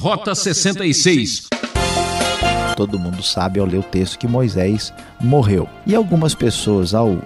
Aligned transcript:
Rota 0.00 0.34
66. 0.34 1.48
Todo 2.74 2.98
mundo 2.98 3.22
sabe 3.22 3.60
ao 3.60 3.66
ler 3.66 3.80
o 3.80 3.82
texto 3.82 4.18
que 4.18 4.26
Moisés 4.26 4.94
morreu. 5.20 5.68
E 5.86 5.94
algumas 5.94 6.34
pessoas, 6.34 6.94
ao 6.94 7.18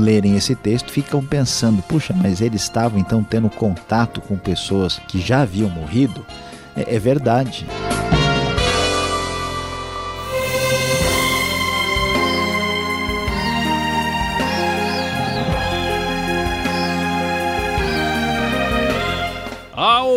lerem 0.00 0.34
esse 0.34 0.54
texto, 0.54 0.90
ficam 0.90 1.22
pensando: 1.22 1.82
puxa, 1.82 2.14
mas 2.16 2.40
eles 2.40 2.62
estavam 2.62 2.98
então 2.98 3.22
tendo 3.22 3.50
contato 3.50 4.22
com 4.22 4.38
pessoas 4.38 4.98
que 5.08 5.20
já 5.20 5.42
haviam 5.42 5.68
morrido? 5.68 6.24
É, 6.74 6.96
é 6.96 6.98
verdade. 6.98 7.66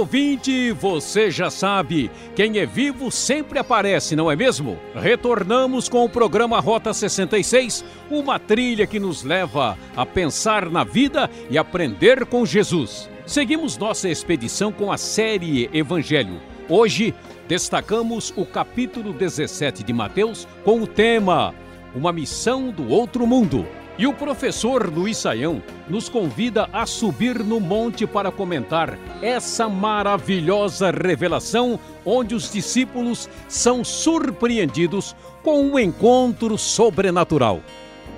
Ouvinte, 0.06 0.72
você 0.72 1.32
já 1.32 1.50
sabe, 1.50 2.12
quem 2.36 2.60
é 2.60 2.66
vivo 2.66 3.10
sempre 3.10 3.58
aparece, 3.58 4.16
não 4.16 4.30
é 4.30 4.36
mesmo? 4.36 4.78
Retornamos 4.94 5.90
com 5.90 6.06
o 6.06 6.10
programa 6.10 6.60
Rota 6.60 6.94
66, 6.94 7.84
uma 8.12 8.38
trilha 8.38 8.86
que 8.86 9.00
nos 9.00 9.24
leva 9.24 9.76
a 9.96 10.06
pensar 10.06 10.70
na 10.70 10.84
vida 10.84 11.28
e 11.50 11.58
aprender 11.58 12.24
com 12.28 12.46
Jesus. 12.46 13.10
Seguimos 13.26 13.80
nossa 13.80 14.08
expedição 14.08 14.72
com 14.72 14.92
a 14.92 14.98
série 14.98 15.72
Evangelho. 15.74 16.40
Hoje, 16.70 17.12
destacamos 17.48 18.32
o 18.38 18.46
capítulo 18.46 19.12
17 19.12 19.84
de 19.84 19.92
Mateus 19.92 20.48
com 20.64 20.84
o 20.84 20.88
tema 20.88 21.52
Uma 21.96 22.14
missão 22.14 22.70
do 22.70 22.90
outro 22.90 23.26
mundo. 23.26 23.66
E 23.98 24.06
o 24.06 24.14
professor 24.14 24.94
Luiz 24.94 25.18
Saião 25.18 25.64
nos 25.88 26.10
convida 26.10 26.68
a 26.74 26.86
subir 26.86 27.40
no 27.40 27.62
monte 27.62 28.06
para 28.06 28.30
comentar 28.30 29.00
essa 29.22 29.70
maravilhosa 29.70 30.92
revelação 30.92 31.80
onde 32.06 32.36
os 32.36 32.52
discípulos 32.52 33.30
são 33.48 33.86
surpreendidos 33.86 35.16
com 35.42 35.62
um 35.64 35.80
encontro 35.80 36.58
sobrenatural. 36.58 37.62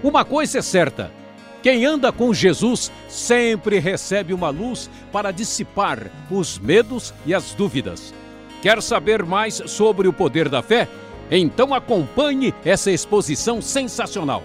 Uma 0.01 0.25
coisa 0.25 0.57
é 0.57 0.61
certa: 0.63 1.11
quem 1.61 1.85
anda 1.85 2.11
com 2.11 2.33
Jesus 2.33 2.91
sempre 3.07 3.77
recebe 3.77 4.33
uma 4.33 4.49
luz 4.49 4.89
para 5.11 5.29
dissipar 5.31 6.09
os 6.31 6.57
medos 6.57 7.13
e 7.23 7.35
as 7.35 7.53
dúvidas. 7.53 8.15
Quer 8.63 8.81
saber 8.81 9.23
mais 9.23 9.61
sobre 9.67 10.07
o 10.07 10.13
poder 10.13 10.49
da 10.49 10.63
fé? 10.63 10.87
Então 11.29 11.71
acompanhe 11.71 12.51
essa 12.65 12.89
exposição 12.89 13.61
sensacional. 13.61 14.41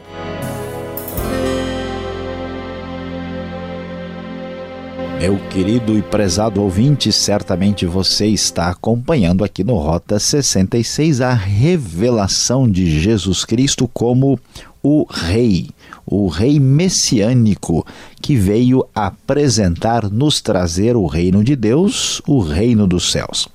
Meu 5.23 5.39
querido 5.51 5.97
e 5.97 6.03
prezado 6.03 6.61
ouvinte, 6.61 7.13
certamente 7.13 7.87
você 7.87 8.27
está 8.27 8.71
acompanhando 8.71 9.45
aqui 9.45 9.63
no 9.63 9.77
Rota 9.77 10.19
66 10.19 11.21
a 11.21 11.33
revelação 11.33 12.69
de 12.69 12.99
Jesus 13.01 13.45
Cristo 13.45 13.87
como 13.87 14.37
o 14.83 15.07
Rei, 15.09 15.71
o 16.05 16.27
Rei 16.27 16.59
messiânico 16.59 17.87
que 18.21 18.35
veio 18.35 18.85
apresentar, 18.93 20.11
nos 20.11 20.41
trazer 20.41 20.97
o 20.97 21.07
reino 21.07 21.45
de 21.45 21.55
Deus, 21.55 22.21
o 22.27 22.41
reino 22.41 22.85
dos 22.85 23.13
céus. 23.13 23.49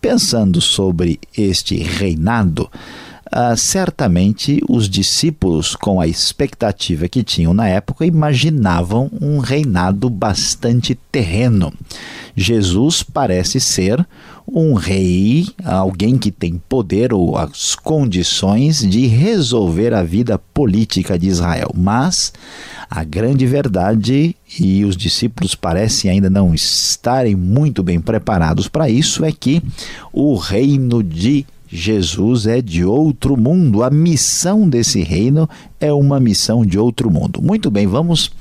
Pensando 0.00 0.60
sobre 0.60 1.20
este 1.36 1.76
reinado, 1.76 2.68
ah, 3.30 3.56
certamente 3.56 4.60
os 4.68 4.88
discípulos, 4.88 5.76
com 5.76 6.00
a 6.00 6.06
expectativa 6.06 7.08
que 7.08 7.22
tinham 7.22 7.52
na 7.52 7.68
época, 7.68 8.06
imaginavam 8.06 9.10
um 9.20 9.38
reinado 9.38 10.08
bastante 10.08 10.94
terreno. 11.12 11.72
Jesus 12.34 13.02
parece 13.02 13.60
ser 13.60 14.06
um 14.50 14.72
rei, 14.72 15.46
alguém 15.62 16.16
que 16.16 16.30
tem 16.30 16.60
poder 16.68 17.12
ou 17.12 17.36
as 17.36 17.74
condições 17.74 18.80
de 18.80 19.06
resolver 19.06 19.92
a 19.92 20.02
vida 20.02 20.38
política 20.38 21.18
de 21.18 21.28
Israel. 21.28 21.70
Mas 21.76 22.32
a 22.88 23.04
grande 23.04 23.44
verdade, 23.44 24.34
e 24.58 24.84
os 24.84 24.96
discípulos 24.96 25.54
parecem 25.54 26.10
ainda 26.10 26.30
não 26.30 26.54
estarem 26.54 27.36
muito 27.36 27.82
bem 27.82 28.00
preparados 28.00 28.68
para 28.68 28.88
isso, 28.88 29.24
é 29.24 29.32
que 29.32 29.62
o 30.12 30.34
reino 30.36 31.02
de 31.02 31.44
Jesus 31.70 32.46
é 32.46 32.62
de 32.62 32.84
outro 32.84 33.36
mundo. 33.36 33.82
A 33.82 33.90
missão 33.90 34.68
desse 34.68 35.02
reino 35.02 35.48
é 35.78 35.92
uma 35.92 36.18
missão 36.18 36.64
de 36.64 36.78
outro 36.78 37.10
mundo. 37.10 37.42
Muito 37.42 37.70
bem, 37.70 37.86
vamos 37.86 38.32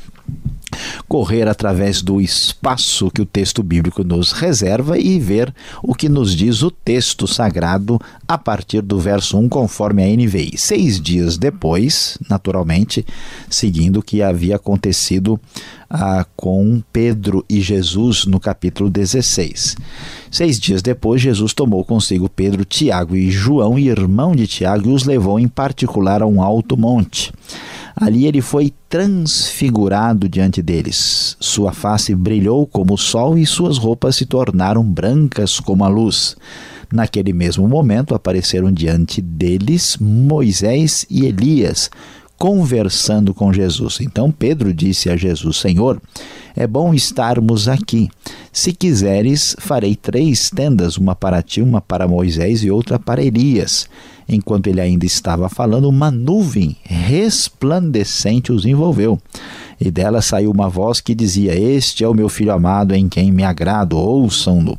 correr 1.07 1.47
através 1.47 2.01
do 2.01 2.19
espaço 2.19 3.09
que 3.11 3.21
o 3.21 3.25
texto 3.25 3.63
bíblico 3.63 4.03
nos 4.03 4.31
reserva 4.31 4.97
e 4.97 5.19
ver 5.19 5.53
o 5.81 5.95
que 5.95 6.09
nos 6.09 6.35
diz 6.35 6.61
o 6.61 6.71
texto 6.71 7.27
sagrado 7.27 7.99
a 8.27 8.37
partir 8.37 8.81
do 8.81 8.99
verso 8.99 9.37
1, 9.37 9.49
conforme 9.49 10.03
a 10.03 10.07
NVI. 10.07 10.57
Seis 10.57 10.99
dias 10.99 11.37
depois, 11.37 12.17
naturalmente, 12.29 13.05
seguindo 13.49 13.97
o 13.97 14.03
que 14.03 14.21
havia 14.21 14.57
acontecido 14.57 15.39
ah, 15.89 16.25
com 16.35 16.81
Pedro 16.91 17.45
e 17.49 17.61
Jesus 17.61 18.25
no 18.25 18.39
capítulo 18.39 18.89
16. 18.89 19.75
Seis 20.29 20.59
dias 20.59 20.81
depois, 20.81 21.21
Jesus 21.21 21.53
tomou 21.53 21.83
consigo 21.85 22.27
Pedro, 22.27 22.65
Tiago 22.65 23.15
e 23.15 23.31
João, 23.31 23.79
irmão 23.79 24.35
de 24.35 24.45
Tiago, 24.47 24.89
e 24.89 24.93
os 24.93 25.05
levou 25.05 25.39
em 25.39 25.47
particular 25.47 26.21
a 26.21 26.27
um 26.27 26.41
alto 26.41 26.75
monte. 26.75 27.31
Ali 27.99 28.27
ele 28.27 28.41
foi 28.41 28.71
transfigurado 28.87 30.29
diante 30.29 30.61
deles. 30.61 31.35
Sua 31.39 31.73
face 31.73 32.13
brilhou 32.13 32.67
como 32.67 32.93
o 32.93 32.97
sol 32.97 33.35
e 33.35 33.45
suas 33.45 33.79
roupas 33.79 34.15
se 34.15 34.25
tornaram 34.27 34.83
brancas 34.83 35.59
como 35.59 35.83
a 35.83 35.87
luz. 35.87 36.35
Naquele 36.93 37.33
mesmo 37.33 37.67
momento 37.67 38.13
apareceram 38.13 38.71
diante 38.71 39.19
deles 39.19 39.97
Moisés 39.99 41.07
e 41.09 41.25
Elias, 41.25 41.89
conversando 42.37 43.33
com 43.33 43.51
Jesus. 43.51 43.99
Então 44.01 44.31
Pedro 44.31 44.73
disse 44.73 45.09
a 45.09 45.17
Jesus: 45.17 45.57
Senhor, 45.57 46.01
é 46.55 46.65
bom 46.65 46.93
estarmos 46.93 47.67
aqui. 47.67 48.09
Se 48.51 48.73
quiseres, 48.73 49.55
farei 49.59 49.95
três 49.95 50.49
tendas, 50.49 50.97
uma 50.97 51.15
para 51.15 51.41
ti, 51.41 51.61
uma 51.61 51.81
para 51.81 52.07
Moisés 52.07 52.63
e 52.63 52.71
outra 52.71 52.97
para 52.97 53.23
Elias. 53.23 53.87
Enquanto 54.29 54.67
ele 54.67 54.81
ainda 54.81 55.05
estava 55.05 55.47
falando, 55.47 55.87
uma 55.87 56.11
nuvem 56.11 56.75
resplandecente 56.83 58.51
os 58.51 58.65
envolveu. 58.65 59.17
E 59.79 59.89
dela 59.89 60.21
saiu 60.21 60.51
uma 60.51 60.69
voz 60.69 60.99
que 60.99 61.15
dizia: 61.15 61.57
Este 61.57 62.03
é 62.03 62.07
o 62.07 62.13
meu 62.13 62.27
filho 62.27 62.51
amado 62.51 62.93
em 62.93 63.07
quem 63.07 63.31
me 63.31 63.43
agrado, 63.43 63.97
ouçam-no. 63.97 64.77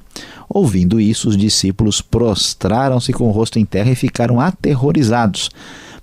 Ouvindo 0.48 1.00
isso, 1.00 1.28
os 1.28 1.36
discípulos 1.36 2.00
prostraram-se 2.00 3.12
com 3.12 3.28
o 3.28 3.30
rosto 3.30 3.58
em 3.58 3.64
terra 3.64 3.90
e 3.90 3.94
ficaram 3.94 4.40
aterrorizados. 4.40 5.50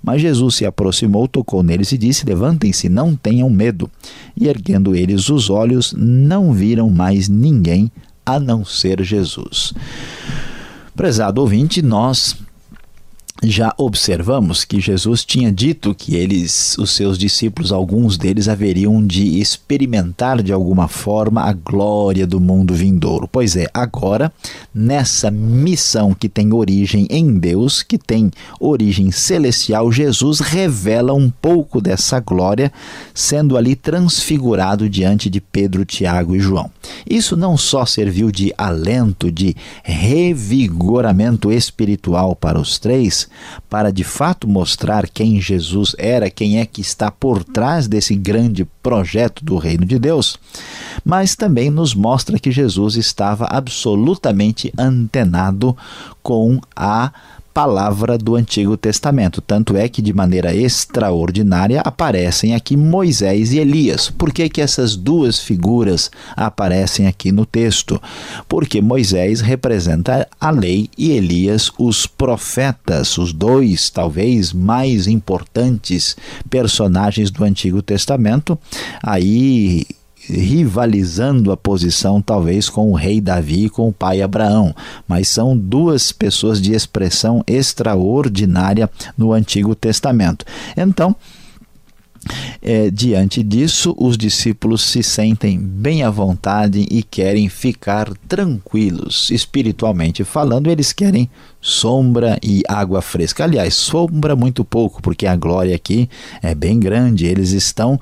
Mas 0.02 0.22
Jesus 0.22 0.56
se 0.56 0.66
aproximou, 0.66 1.26
tocou 1.26 1.62
neles 1.62 1.92
e 1.92 1.98
disse: 1.98 2.26
Levantem-se, 2.26 2.88
não 2.88 3.14
tenham 3.14 3.50
medo. 3.50 3.90
E 4.36 4.48
erguendo 4.48 4.94
eles 4.94 5.28
os 5.28 5.50
olhos, 5.50 5.94
não 5.96 6.52
viram 6.52 6.90
mais 6.90 7.28
ninguém 7.28 7.90
a 8.24 8.40
não 8.40 8.64
ser 8.64 9.02
Jesus. 9.02 9.72
Prezado 10.94 11.40
ouvinte, 11.40 11.82
nós 11.82 12.36
já 13.42 13.74
observamos 13.76 14.64
que 14.64 14.80
Jesus 14.80 15.24
tinha 15.24 15.52
dito 15.52 15.94
que 15.94 16.16
eles, 16.16 16.76
os 16.78 16.90
seus 16.90 17.18
discípulos, 17.18 17.70
alguns 17.70 18.16
deles 18.16 18.48
haveriam 18.48 19.06
de 19.06 19.38
experimentar 19.40 20.42
de 20.42 20.52
alguma 20.52 20.88
forma 20.88 21.42
a 21.42 21.52
glória 21.52 22.26
do 22.26 22.40
mundo 22.40 22.72
vindouro. 22.72 23.28
Pois 23.30 23.54
é, 23.54 23.66
agora, 23.74 24.32
nessa 24.74 25.30
missão 25.30 26.14
que 26.14 26.28
tem 26.28 26.52
origem 26.52 27.06
em 27.10 27.38
Deus, 27.38 27.82
que 27.82 27.98
tem 27.98 28.30
origem 28.58 29.10
celestial, 29.10 29.92
Jesus 29.92 30.40
revela 30.40 31.12
um 31.12 31.30
pouco 31.30 31.80
dessa 31.80 32.18
glória, 32.20 32.72
sendo 33.14 33.56
ali 33.56 33.76
transfigurado 33.76 34.88
diante 34.88 35.28
de 35.28 35.40
Pedro, 35.40 35.84
Tiago 35.84 36.34
e 36.34 36.40
João. 36.40 36.70
Isso 37.08 37.36
não 37.36 37.56
só 37.56 37.84
serviu 37.84 38.30
de 38.30 38.52
alento, 38.56 39.30
de 39.30 39.54
revigoramento 39.82 41.52
espiritual 41.52 42.34
para 42.34 42.58
os 42.58 42.78
três, 42.78 43.25
para 43.68 43.92
de 43.92 44.04
fato 44.04 44.48
mostrar 44.48 45.08
quem 45.08 45.40
Jesus 45.40 45.94
era, 45.98 46.30
quem 46.30 46.58
é 46.58 46.66
que 46.66 46.80
está 46.80 47.10
por 47.10 47.44
trás 47.44 47.86
desse 47.86 48.14
grande 48.14 48.64
projeto 48.82 49.44
do 49.44 49.56
reino 49.56 49.84
de 49.84 49.98
Deus, 49.98 50.38
mas 51.04 51.34
também 51.36 51.70
nos 51.70 51.94
mostra 51.94 52.38
que 52.38 52.50
Jesus 52.50 52.96
estava 52.96 53.46
absolutamente 53.46 54.72
antenado 54.78 55.76
com 56.22 56.60
a 56.74 57.12
palavra 57.56 58.18
do 58.18 58.36
Antigo 58.36 58.76
Testamento. 58.76 59.40
Tanto 59.40 59.78
é 59.78 59.88
que, 59.88 60.02
de 60.02 60.12
maneira 60.12 60.54
extraordinária, 60.54 61.80
aparecem 61.80 62.54
aqui 62.54 62.76
Moisés 62.76 63.54
e 63.54 63.58
Elias. 63.58 64.10
Por 64.10 64.30
que, 64.30 64.46
que 64.50 64.60
essas 64.60 64.94
duas 64.94 65.38
figuras 65.38 66.10
aparecem 66.36 67.06
aqui 67.06 67.32
no 67.32 67.46
texto? 67.46 67.98
Porque 68.46 68.82
Moisés 68.82 69.40
representa 69.40 70.28
a 70.38 70.50
lei 70.50 70.90
e 70.98 71.12
Elias 71.12 71.72
os 71.78 72.06
profetas, 72.06 73.16
os 73.16 73.32
dois, 73.32 73.88
talvez, 73.88 74.52
mais 74.52 75.06
importantes 75.06 76.14
personagens 76.50 77.30
do 77.30 77.42
Antigo 77.42 77.80
Testamento. 77.80 78.58
Aí 79.02 79.86
rivalizando 80.28 81.52
a 81.52 81.56
posição, 81.56 82.20
talvez, 82.20 82.68
com 82.68 82.90
o 82.90 82.94
rei 82.94 83.20
Davi 83.20 83.66
e 83.66 83.70
com 83.70 83.88
o 83.88 83.92
pai 83.92 84.22
Abraão, 84.22 84.74
mas 85.06 85.28
são 85.28 85.56
duas 85.56 86.10
pessoas 86.10 86.60
de 86.60 86.72
expressão 86.72 87.44
extraordinária 87.46 88.90
no 89.16 89.32
Antigo 89.32 89.74
Testamento. 89.74 90.44
Então, 90.76 91.14
é, 92.62 92.90
diante 92.90 93.42
disso, 93.42 93.94
os 93.98 94.16
discípulos 94.16 94.82
se 94.82 95.02
sentem 95.02 95.58
bem 95.58 96.02
à 96.02 96.10
vontade 96.10 96.86
e 96.90 97.02
querem 97.02 97.48
ficar 97.48 98.12
tranquilos. 98.28 99.30
Espiritualmente 99.30 100.24
falando, 100.24 100.70
eles 100.70 100.92
querem 100.92 101.30
sombra 101.60 102.38
e 102.42 102.62
água 102.68 103.02
fresca. 103.02 103.44
Aliás, 103.44 103.74
sombra 103.74 104.36
muito 104.36 104.64
pouco, 104.64 105.02
porque 105.02 105.26
a 105.26 105.36
glória 105.36 105.74
aqui 105.74 106.08
é 106.42 106.54
bem 106.54 106.78
grande. 106.78 107.26
Eles 107.26 107.52
estão 107.52 108.00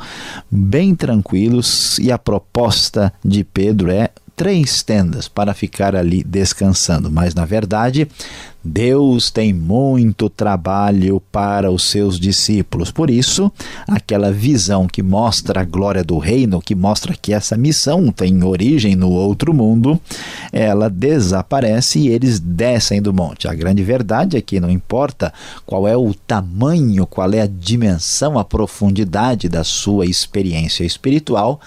bem 0.50 0.94
tranquilos 0.94 1.98
e 1.98 2.12
a 2.12 2.18
proposta 2.18 3.12
de 3.24 3.44
Pedro 3.44 3.90
é 3.90 4.10
três 4.36 4.82
tendas 4.82 5.28
para 5.28 5.54
ficar 5.54 5.94
ali 5.94 6.22
descansando, 6.24 7.10
mas 7.10 7.34
na 7.34 7.44
verdade 7.44 8.08
Deus 8.64 9.30
tem 9.30 9.52
muito 9.52 10.30
trabalho 10.30 11.20
para 11.30 11.70
os 11.70 11.84
seus 11.84 12.18
discípulos. 12.18 12.90
Por 12.90 13.10
isso, 13.10 13.52
aquela 13.86 14.32
visão 14.32 14.86
que 14.86 15.02
mostra 15.02 15.60
a 15.60 15.64
glória 15.64 16.02
do 16.02 16.16
reino, 16.16 16.62
que 16.62 16.74
mostra 16.74 17.14
que 17.14 17.34
essa 17.34 17.58
missão 17.58 18.10
tem 18.10 18.42
origem 18.42 18.96
no 18.96 19.10
outro 19.10 19.52
mundo, 19.52 20.00
ela 20.50 20.88
desaparece 20.88 21.98
e 21.98 22.08
eles 22.08 22.40
descem 22.40 23.02
do 23.02 23.12
monte. 23.12 23.46
A 23.46 23.52
grande 23.52 23.82
verdade 23.82 24.38
é 24.38 24.40
que 24.40 24.58
não 24.58 24.70
importa 24.70 25.30
qual 25.66 25.86
é 25.86 25.94
o 25.94 26.14
tamanho, 26.14 27.06
qual 27.06 27.30
é 27.34 27.42
a 27.42 27.46
dimensão, 27.46 28.38
a 28.38 28.44
profundidade 28.44 29.46
da 29.46 29.62
sua 29.62 30.06
experiência 30.06 30.84
espiritual, 30.84 31.60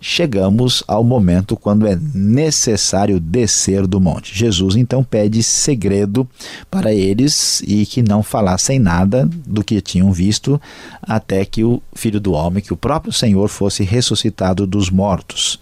chegamos 0.00 0.82
ao 0.86 1.02
momento 1.02 1.56
quando 1.56 1.86
é 1.86 1.98
necessário 2.14 3.18
descer 3.18 3.86
do 3.86 4.00
monte. 4.00 4.36
Jesus 4.36 4.76
então 4.76 5.02
pede 5.02 5.42
segredo 5.42 6.28
para 6.70 6.92
eles 6.92 7.62
e 7.66 7.86
que 7.86 8.02
não 8.02 8.22
falassem 8.22 8.78
nada 8.78 9.28
do 9.46 9.64
que 9.64 9.80
tinham 9.80 10.12
visto 10.12 10.60
até 11.02 11.44
que 11.44 11.64
o 11.64 11.82
filho 11.94 12.20
do 12.20 12.32
homem, 12.32 12.62
que 12.62 12.72
o 12.72 12.76
próprio 12.76 13.12
Senhor 13.12 13.48
fosse 13.48 13.82
ressuscitado 13.82 14.66
dos 14.66 14.90
mortos. 14.90 15.58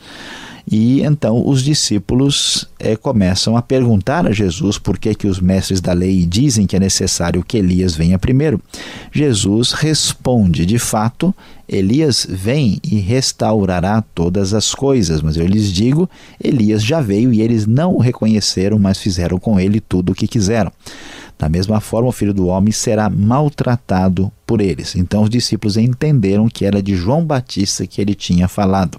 E 0.71 1.01
então 1.03 1.43
os 1.47 1.63
discípulos 1.63 2.69
é, 2.79 2.95
começam 2.95 3.57
a 3.57 3.63
perguntar 3.63 4.27
a 4.27 4.33
Jesus 4.33 4.77
por 4.77 4.99
que, 4.99 5.15
que 5.15 5.27
os 5.27 5.41
mestres 5.41 5.81
da 5.81 5.95
lei 5.95 6.27
dizem 6.27 6.67
que 6.67 6.77
é 6.77 6.81
necessário 6.81 7.43
que 7.43 7.57
Elias 7.57 7.97
venha 7.97 8.19
primeiro. 8.19 8.61
Jesus 9.11 9.73
responde: 9.73 10.67
de 10.67 10.79
fato, 10.79 11.35
Elias 11.67 12.27
vem 12.29 12.79
e 12.85 12.99
restaurará 12.99 14.03
todas 14.15 14.53
as 14.53 14.75
coisas. 14.75 15.23
Mas 15.23 15.39
eu 15.39 15.47
lhes 15.47 15.73
digo: 15.73 16.09
Elias 16.43 16.85
já 16.85 17.01
veio 17.01 17.33
e 17.33 17.41
eles 17.41 17.67
não 17.67 17.95
o 17.95 17.99
reconheceram, 17.99 18.79
mas 18.79 18.99
fizeram 18.99 19.39
com 19.39 19.59
ele 19.59 19.81
tudo 19.81 20.13
o 20.13 20.15
que 20.15 20.29
quiseram. 20.29 20.71
Da 21.39 21.49
mesma 21.49 21.81
forma, 21.81 22.09
o 22.09 22.13
filho 22.13 22.35
do 22.35 22.49
homem 22.49 22.73
será 22.73 23.09
maltratado 23.09 24.31
por 24.45 24.61
eles. 24.61 24.97
Então 24.97 25.23
os 25.23 25.31
discípulos 25.31 25.77
entenderam 25.77 26.49
que 26.49 26.65
era 26.65 26.83
de 26.83 26.97
João 26.97 27.25
Batista 27.25 27.87
que 27.87 28.01
ele 28.01 28.15
tinha 28.15 28.49
falado. 28.49 28.99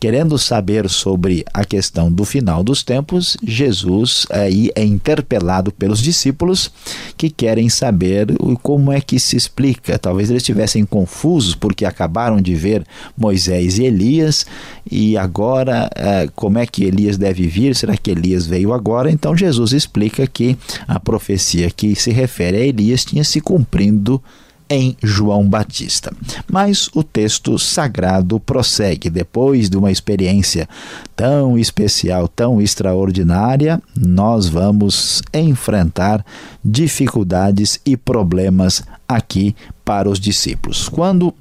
Querendo 0.00 0.38
saber 0.38 0.88
sobre 0.88 1.44
a 1.52 1.64
questão 1.64 2.10
do 2.10 2.24
final 2.24 2.62
dos 2.62 2.84
tempos, 2.84 3.36
Jesus 3.42 4.26
aí 4.30 4.70
é 4.76 4.84
interpelado 4.84 5.72
pelos 5.72 6.00
discípulos 6.00 6.70
que 7.16 7.28
querem 7.28 7.68
saber 7.68 8.28
como 8.62 8.92
é 8.92 9.00
que 9.00 9.18
se 9.18 9.36
explica. 9.36 9.98
Talvez 9.98 10.30
eles 10.30 10.42
estivessem 10.42 10.86
confusos 10.86 11.56
porque 11.56 11.84
acabaram 11.84 12.40
de 12.40 12.54
ver 12.54 12.86
Moisés 13.16 13.78
e 13.78 13.84
Elias 13.86 14.46
e 14.88 15.16
agora 15.16 15.90
eh, 15.96 16.28
como 16.36 16.58
é 16.58 16.66
que 16.66 16.84
Elias 16.84 17.18
deve 17.18 17.48
vir? 17.48 17.74
Será 17.74 17.96
que 17.96 18.12
Elias 18.12 18.46
veio 18.46 18.72
agora? 18.72 19.10
Então 19.10 19.36
Jesus 19.36 19.72
explica 19.72 20.28
que 20.28 20.56
a 20.86 21.00
profecia 21.00 21.70
que 21.70 21.96
se 21.96 22.12
refere 22.12 22.56
a 22.56 22.64
Elias 22.64 23.04
tinha 23.04 23.24
se 23.24 23.40
cumprindo 23.40 24.22
em 24.70 24.96
João 25.02 25.48
Batista. 25.48 26.12
Mas 26.50 26.88
o 26.94 27.02
texto 27.02 27.58
sagrado 27.58 28.38
prossegue. 28.38 29.08
Depois 29.08 29.70
de 29.70 29.76
uma 29.76 29.90
experiência 29.90 30.68
tão 31.16 31.58
especial, 31.58 32.28
tão 32.28 32.60
extraordinária, 32.60 33.80
nós 33.96 34.48
vamos 34.48 35.22
enfrentar 35.32 36.24
dificuldades 36.64 37.80
e 37.84 37.96
problemas 37.96 38.82
aqui 39.08 39.54
para 39.84 40.08
os 40.08 40.20
discípulos. 40.20 40.88
Quando 40.88 41.34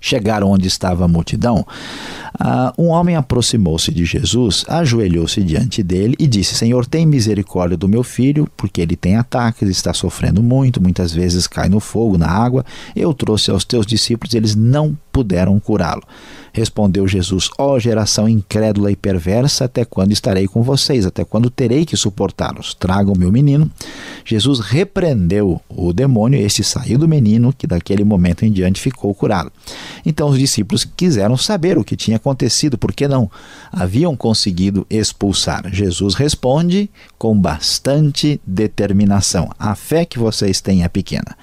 chegaram 0.00 0.50
onde 0.50 0.68
estava 0.68 1.04
a 1.04 1.08
multidão, 1.08 1.66
ah, 2.38 2.72
um 2.76 2.88
homem 2.88 3.16
aproximou-se 3.16 3.90
de 3.92 4.04
Jesus, 4.04 4.64
ajoelhou-se 4.68 5.42
diante 5.42 5.82
dele 5.82 6.14
e 6.18 6.26
disse: 6.26 6.54
Senhor, 6.54 6.84
tem 6.86 7.06
misericórdia 7.06 7.76
do 7.76 7.88
meu 7.88 8.02
filho, 8.02 8.48
porque 8.56 8.80
ele 8.80 8.96
tem 8.96 9.16
ataques, 9.16 9.68
está 9.68 9.94
sofrendo 9.94 10.42
muito, 10.42 10.82
muitas 10.82 11.12
vezes 11.12 11.46
cai 11.46 11.68
no 11.68 11.80
fogo, 11.80 12.18
na 12.18 12.28
água. 12.28 12.64
Eu 12.94 13.14
trouxe 13.14 13.50
aos 13.50 13.64
teus 13.64 13.86
discípulos, 13.86 14.34
eles 14.34 14.54
não 14.54 14.96
puderam 15.10 15.58
curá-lo. 15.58 16.02
Respondeu 16.52 17.08
Jesus: 17.08 17.48
Ó 17.58 17.74
oh, 17.74 17.80
geração 17.80 18.28
incrédula 18.28 18.90
e 18.90 18.96
perversa, 18.96 19.64
até 19.64 19.84
quando 19.84 20.12
estarei 20.12 20.46
com 20.46 20.62
vocês? 20.62 21.06
Até 21.06 21.24
quando 21.24 21.50
terei 21.50 21.86
que 21.86 21.96
suportá-los? 21.96 22.74
Tragam 22.74 23.14
meu 23.16 23.32
menino. 23.32 23.70
Jesus 24.24 24.60
repreendeu 24.60 25.60
o 25.68 25.92
demônio, 25.92 26.40
este 26.40 26.64
saiu 26.64 26.98
do 26.98 27.08
menino, 27.08 27.52
que 27.56 27.66
daquele 27.66 28.04
momento 28.04 28.44
em 28.44 28.52
diante 28.52 28.80
ficou 28.80 29.14
curado. 29.14 29.50
Então 30.04 30.28
os 30.28 30.38
discípulos 30.38 30.84
quiseram 30.84 31.36
saber 31.36 31.78
o 31.78 31.84
que 31.84 31.96
tinha 31.96 32.18
acontecido, 32.26 32.76
porque 32.76 33.06
não 33.06 33.30
haviam 33.70 34.16
conseguido 34.16 34.84
expulsar. 34.90 35.62
Jesus 35.72 36.14
responde 36.14 36.90
com 37.16 37.38
bastante 37.38 38.40
determinação: 38.44 39.48
A 39.58 39.74
fé 39.76 40.04
que 40.04 40.18
vocês 40.18 40.60
têm 40.60 40.82
é 40.82 40.88
pequena. 40.88 41.36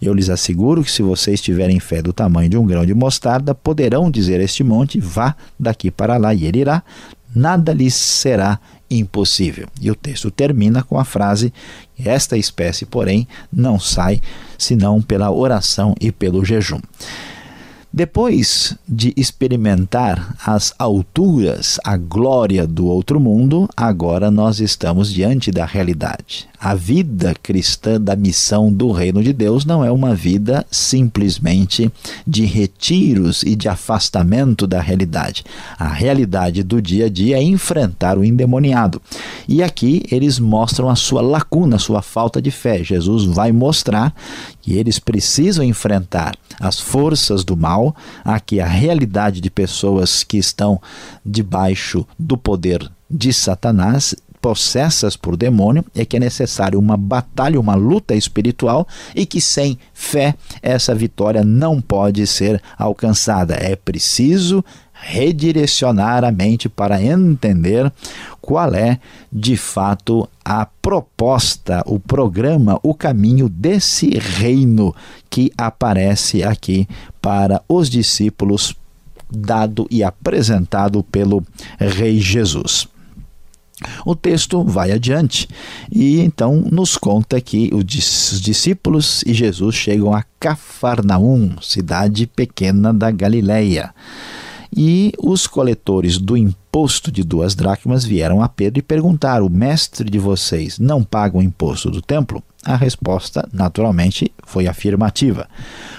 Eu 0.00 0.14
lhes 0.14 0.30
asseguro 0.30 0.84
que 0.84 0.92
se 0.92 1.02
vocês 1.02 1.40
tiverem 1.40 1.80
fé 1.80 2.00
do 2.00 2.12
tamanho 2.12 2.48
de 2.48 2.56
um 2.56 2.64
grão 2.64 2.86
de 2.86 2.94
mostarda, 2.94 3.54
poderão 3.54 4.10
dizer 4.10 4.40
este 4.40 4.62
monte: 4.62 5.00
vá 5.00 5.34
daqui 5.58 5.90
para 5.90 6.16
lá, 6.16 6.32
e 6.32 6.44
ele 6.44 6.60
irá, 6.60 6.82
nada 7.34 7.72
lhes 7.72 7.94
será 7.94 8.60
impossível. 8.90 9.68
E 9.80 9.90
o 9.90 9.94
texto 9.94 10.30
termina 10.30 10.82
com 10.82 10.98
a 10.98 11.04
frase: 11.04 11.52
Esta 11.98 12.36
espécie, 12.36 12.86
porém, 12.86 13.26
não 13.52 13.78
sai 13.78 14.20
senão 14.56 15.02
pela 15.02 15.30
oração 15.30 15.94
e 16.00 16.12
pelo 16.12 16.44
jejum. 16.44 16.80
Depois 17.92 18.76
de 18.86 19.14
experimentar 19.16 20.36
as 20.44 20.74
alturas, 20.78 21.80
a 21.82 21.96
glória 21.96 22.66
do 22.66 22.86
outro 22.86 23.18
mundo, 23.18 23.68
agora 23.74 24.30
nós 24.30 24.60
estamos 24.60 25.10
diante 25.10 25.50
da 25.50 25.64
realidade. 25.64 26.46
A 26.60 26.74
vida 26.74 27.34
cristã 27.40 28.00
da 28.00 28.16
missão 28.16 28.72
do 28.72 28.90
reino 28.90 29.22
de 29.22 29.32
Deus 29.32 29.64
não 29.64 29.84
é 29.84 29.92
uma 29.92 30.12
vida 30.14 30.66
simplesmente 30.70 31.90
de 32.26 32.44
retiros 32.44 33.44
e 33.44 33.54
de 33.54 33.68
afastamento 33.68 34.66
da 34.66 34.80
realidade. 34.80 35.44
A 35.78 35.88
realidade 35.88 36.64
do 36.64 36.82
dia 36.82 37.06
a 37.06 37.08
dia 37.08 37.38
é 37.38 37.42
enfrentar 37.42 38.18
o 38.18 38.24
endemoniado. 38.24 39.00
E 39.48 39.62
aqui 39.62 40.02
eles 40.10 40.38
mostram 40.40 40.90
a 40.90 40.96
sua 40.96 41.22
lacuna, 41.22 41.76
a 41.76 41.78
sua 41.78 42.02
falta 42.02 42.42
de 42.42 42.50
fé. 42.50 42.82
Jesus 42.82 43.24
vai 43.24 43.52
mostrar 43.52 44.12
que 44.60 44.76
eles 44.76 44.98
precisam 44.98 45.64
enfrentar 45.64 46.36
as 46.60 46.80
forças 46.80 47.44
do 47.44 47.56
mal, 47.56 47.77
aqui 48.24 48.60
a 48.60 48.66
realidade 48.66 49.40
de 49.40 49.50
pessoas 49.50 50.22
que 50.24 50.38
estão 50.38 50.80
debaixo 51.24 52.06
do 52.18 52.36
poder 52.36 52.90
de 53.10 53.32
Satanás 53.32 54.14
possessas 54.40 55.16
por 55.16 55.36
demônio, 55.36 55.84
é 55.94 56.04
que 56.04 56.16
é 56.16 56.20
necessário 56.20 56.78
uma 56.78 56.96
batalha, 56.96 57.60
uma 57.60 57.74
luta 57.74 58.14
espiritual 58.14 58.86
e 59.14 59.26
que 59.26 59.40
sem 59.40 59.78
fé 59.92 60.34
essa 60.62 60.94
vitória 60.94 61.44
não 61.44 61.80
pode 61.80 62.26
ser 62.26 62.62
alcançada. 62.78 63.54
É 63.54 63.74
preciso 63.76 64.64
redirecionar 65.00 66.24
a 66.24 66.32
mente 66.32 66.68
para 66.68 67.02
entender 67.02 67.90
qual 68.40 68.74
é 68.74 68.98
de 69.32 69.56
fato 69.56 70.28
a 70.44 70.66
proposta, 70.66 71.82
o 71.86 71.98
programa, 71.98 72.78
o 72.82 72.94
caminho 72.94 73.48
desse 73.48 74.10
reino 74.18 74.94
que 75.30 75.52
aparece 75.56 76.42
aqui 76.42 76.88
para 77.20 77.62
os 77.68 77.88
discípulos, 77.88 78.74
dado 79.30 79.86
e 79.90 80.02
apresentado 80.02 81.02
pelo 81.02 81.44
Rei 81.78 82.18
Jesus. 82.18 82.88
O 84.04 84.16
texto 84.16 84.64
vai 84.64 84.90
adiante 84.90 85.48
e 85.90 86.20
então 86.20 86.64
nos 86.70 86.96
conta 86.96 87.40
que 87.40 87.70
os 87.72 87.84
discípulos 88.40 89.22
e 89.24 89.32
Jesus 89.32 89.74
chegam 89.76 90.12
a 90.12 90.24
Cafarnaum, 90.40 91.56
cidade 91.62 92.26
pequena 92.26 92.92
da 92.92 93.10
Galileia. 93.10 93.94
E 94.76 95.12
os 95.18 95.46
coletores 95.46 96.18
do 96.18 96.36
imposto 96.36 97.10
de 97.10 97.22
duas 97.22 97.54
dracmas 97.54 98.04
vieram 98.04 98.42
a 98.42 98.48
Pedro 98.48 98.78
e 98.78 98.82
perguntaram: 98.82 99.46
O 99.46 99.50
mestre 99.50 100.08
de 100.08 100.18
vocês 100.18 100.78
não 100.78 101.02
paga 101.02 101.38
o 101.38 101.42
imposto 101.42 101.90
do 101.90 102.02
templo? 102.02 102.42
A 102.64 102.74
resposta, 102.74 103.48
naturalmente, 103.52 104.32
foi 104.44 104.66
afirmativa. 104.66 105.48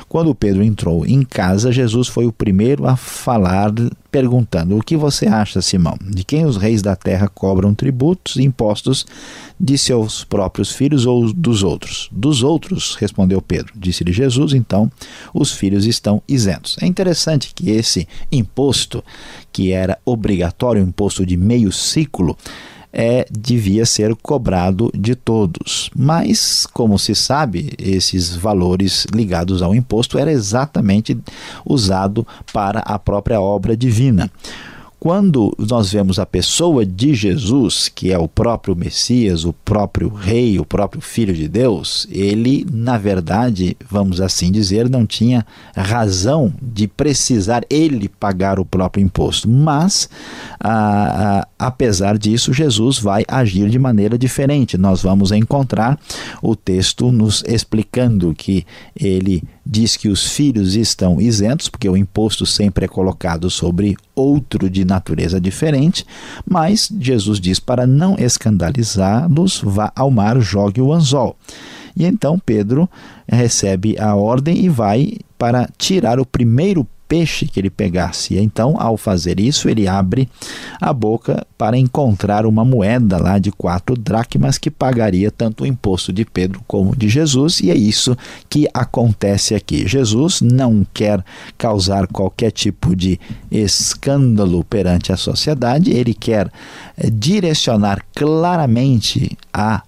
Quando 0.10 0.36
Pedro 0.36 0.62
entrou 0.62 1.06
em 1.06 1.24
casa, 1.24 1.72
Jesus 1.72 2.08
foi 2.08 2.26
o 2.26 2.34
primeiro 2.34 2.86
a 2.86 2.98
falar, 2.98 3.72
perguntando: 4.12 4.78
O 4.78 4.84
que 4.84 4.98
você 4.98 5.26
acha, 5.26 5.62
Simão? 5.62 5.98
De 6.02 6.24
quem 6.26 6.46
os 6.46 6.58
reis 6.58 6.82
da 6.82 6.98
terra 6.98 7.30
cobram 7.30 7.74
tributos 7.74 8.36
e 8.36 8.44
impostos? 8.44 9.06
De 9.58 9.78
seus 9.78 10.24
próprios 10.24 10.72
filhos 10.72 11.06
ou 11.06 11.32
dos 11.32 11.64
outros? 11.64 12.10
Dos 12.12 12.44
outros, 12.44 12.96
respondeu 12.96 13.42
Pedro. 13.42 13.72
Disse-lhe 13.76 14.12
Jesus: 14.12 14.54
Então 14.54 14.92
os 15.34 15.54
filhos 15.54 15.86
estão 15.86 16.22
isentos. 16.28 16.76
É 16.82 16.86
interessante 16.86 17.54
que 17.56 17.70
esse 17.70 18.08
imposto, 18.32 19.02
que 19.52 19.72
era 19.72 19.98
obrigatório, 20.04 20.82
imposto 20.82 21.26
de 21.26 21.38
meio 21.38 21.72
ciclo, 21.72 22.38
é, 22.92 23.26
devia 23.30 23.86
ser 23.86 24.16
cobrado 24.16 24.92
de 24.94 25.16
todos. 25.16 25.90
Mas, 25.96 26.66
como 26.66 26.98
se 26.98 27.14
sabe, 27.16 27.74
esses 27.78 28.36
valores 28.36 29.06
ligados 29.14 29.62
ao 29.62 29.76
imposto 29.76 30.18
era 30.18 30.32
exatamente 30.32 31.18
usado 31.66 32.26
para 32.52 32.80
a 32.80 32.98
própria 32.98 33.40
obra 33.40 33.76
divina. 33.78 34.30
Quando 35.00 35.56
nós 35.58 35.94
vemos 35.94 36.20
a 36.20 36.26
pessoa 36.26 36.86
de 36.86 37.14
Jesus, 37.14 37.88
que 37.88 38.12
é 38.12 38.18
o 38.18 38.28
próprio 38.28 38.76
Messias, 38.76 39.46
o 39.46 39.54
próprio 39.54 40.10
Rei, 40.10 40.60
o 40.60 40.66
próprio 40.66 41.02
Filho 41.02 41.34
de 41.34 41.48
Deus, 41.48 42.06
ele, 42.12 42.68
na 42.70 42.98
verdade, 42.98 43.78
vamos 43.90 44.20
assim 44.20 44.52
dizer, 44.52 44.90
não 44.90 45.06
tinha 45.06 45.46
razão 45.74 46.54
de 46.62 46.86
precisar 46.86 47.64
ele 47.70 48.10
pagar 48.10 48.60
o 48.60 48.66
próprio 48.66 49.02
imposto. 49.02 49.50
Mas, 49.50 50.10
ah, 50.60 51.40
ah, 51.40 51.48
apesar 51.58 52.18
disso, 52.18 52.52
Jesus 52.52 53.00
vai 53.00 53.24
agir 53.26 53.70
de 53.70 53.80
maneira 53.80 54.18
diferente. 54.18 54.78
Nós 54.78 55.02
vamos 55.02 55.32
encontrar 55.32 55.98
o 56.42 56.58
texto 56.58 57.10
nos 57.10 57.42
explicando 57.48 58.36
que 58.36 58.66
ele 58.94 59.44
diz 59.66 59.96
que 59.96 60.10
os 60.10 60.32
filhos 60.32 60.76
estão 60.76 61.22
isentos, 61.22 61.70
porque 61.70 61.88
o 61.88 61.96
imposto 61.96 62.46
sempre 62.46 62.86
é 62.86 62.88
colocado 62.88 63.50
sobre 63.52 63.96
outro 64.16 64.68
de 64.68 64.84
natureza 64.90 65.40
diferente, 65.40 66.06
mas 66.46 66.92
Jesus 67.00 67.40
diz 67.40 67.60
para 67.60 67.88
não 67.88 68.16
escandalizá-los, 68.18 69.62
vá 69.64 69.92
ao 69.96 70.12
mar, 70.12 70.40
jogue 70.42 70.82
o 70.82 70.92
anzol. 70.92 71.38
E 71.96 72.06
então 72.06 72.38
Pedro 72.38 72.90
recebe 73.28 73.98
a 74.00 74.16
ordem 74.16 74.66
e 74.66 74.70
vai 74.70 75.14
para 75.38 75.70
tirar 75.78 76.20
o 76.20 76.26
primeiro 76.26 76.86
peixe 77.10 77.48
que 77.48 77.60
ele 77.60 77.72
pegasse. 77.72 78.38
Então, 78.38 78.76
ao 78.80 78.96
fazer 78.96 79.40
isso, 79.40 79.68
ele 79.68 79.88
abre 79.88 80.30
a 80.80 80.94
boca 80.94 81.46
para 81.58 81.76
encontrar 81.76 82.46
uma 82.46 82.64
moeda 82.64 83.18
lá 83.18 83.40
de 83.40 83.52
quatro 83.52 83.98
dracmas 83.98 84.60
que 84.60 84.70
pagaria 84.70 85.32
tanto 85.32 85.64
o 85.64 85.68
imposto 85.68 86.14
de 86.14 86.24
Pedro 86.24 86.62
como 86.68 86.96
de 86.96 87.10
Jesus, 87.10 87.60
e 87.60 87.72
é 87.72 87.76
isso 87.76 88.16
que 88.48 88.70
acontece 88.74 89.56
aqui. 89.56 89.88
Jesus 89.88 90.40
não 90.40 90.86
quer 90.94 91.26
causar 91.58 92.08
qualquer 92.08 92.52
tipo 92.52 92.96
de 92.96 93.20
escândalo 93.52 94.64
perante 94.64 95.12
a 95.12 95.18
sociedade, 95.18 95.92
ele 95.92 96.14
quer 96.14 96.52
eh, 96.96 97.10
direcionar 97.10 98.06
claramente 98.14 99.36
a 99.52 99.82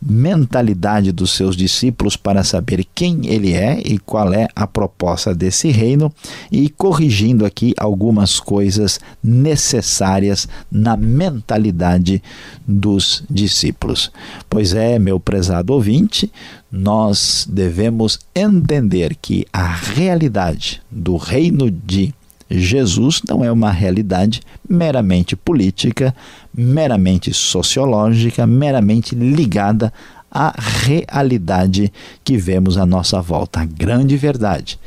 mentalidade 0.00 1.12
dos 1.12 1.32
seus 1.32 1.56
discípulos 1.56 2.16
para 2.16 2.42
saber 2.42 2.86
quem 2.94 3.26
ele 3.26 3.52
é 3.52 3.80
e 3.84 3.98
qual 3.98 4.32
é 4.32 4.48
a 4.56 4.66
proposta 4.66 5.34
desse 5.34 5.70
reino 5.70 6.12
e 6.50 6.68
corrigindo 6.70 7.44
aqui 7.44 7.74
algumas 7.76 8.40
coisas 8.40 8.98
necessárias 9.22 10.48
na 10.70 10.96
mentalidade 10.96 12.22
dos 12.66 13.22
discípulos. 13.28 14.10
Pois 14.48 14.72
é, 14.72 14.98
meu 14.98 15.20
prezado 15.20 15.72
ouvinte, 15.72 16.32
nós 16.70 17.46
devemos 17.50 18.18
entender 18.34 19.16
que 19.20 19.46
a 19.52 19.66
realidade 19.66 20.80
do 20.90 21.16
reino 21.16 21.70
de 21.70 22.14
Jesus 22.50 23.22
não 23.28 23.44
é 23.44 23.52
uma 23.52 23.70
realidade 23.70 24.40
meramente 24.68 25.36
política, 25.36 26.14
meramente 26.52 27.32
sociológica, 27.32 28.46
meramente 28.46 29.14
ligada 29.14 29.92
à 30.30 30.54
realidade 30.58 31.92
que 32.24 32.36
vemos 32.36 32.76
à 32.76 32.84
nossa 32.84 33.20
volta. 33.20 33.60
A 33.60 33.64
grande 33.64 34.16
verdade 34.16 34.78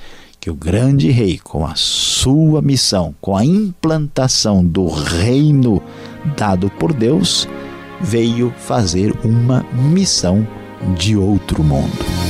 que 0.43 0.49
o 0.49 0.53
grande 0.53 1.09
rei, 1.09 1.39
com 1.41 1.65
a 1.65 1.73
sua 1.73 2.61
missão, 2.61 3.15
com 3.21 3.37
a 3.37 3.45
implantação 3.45 4.61
do 4.61 4.89
reino 4.89 5.81
dado 6.35 6.69
por 6.71 6.91
Deus, 6.91 7.47
veio 8.01 8.53
fazer 8.57 9.15
uma 9.23 9.65
missão 9.71 10.45
de 10.97 11.15
outro 11.15 11.63
mundo. 11.63 12.22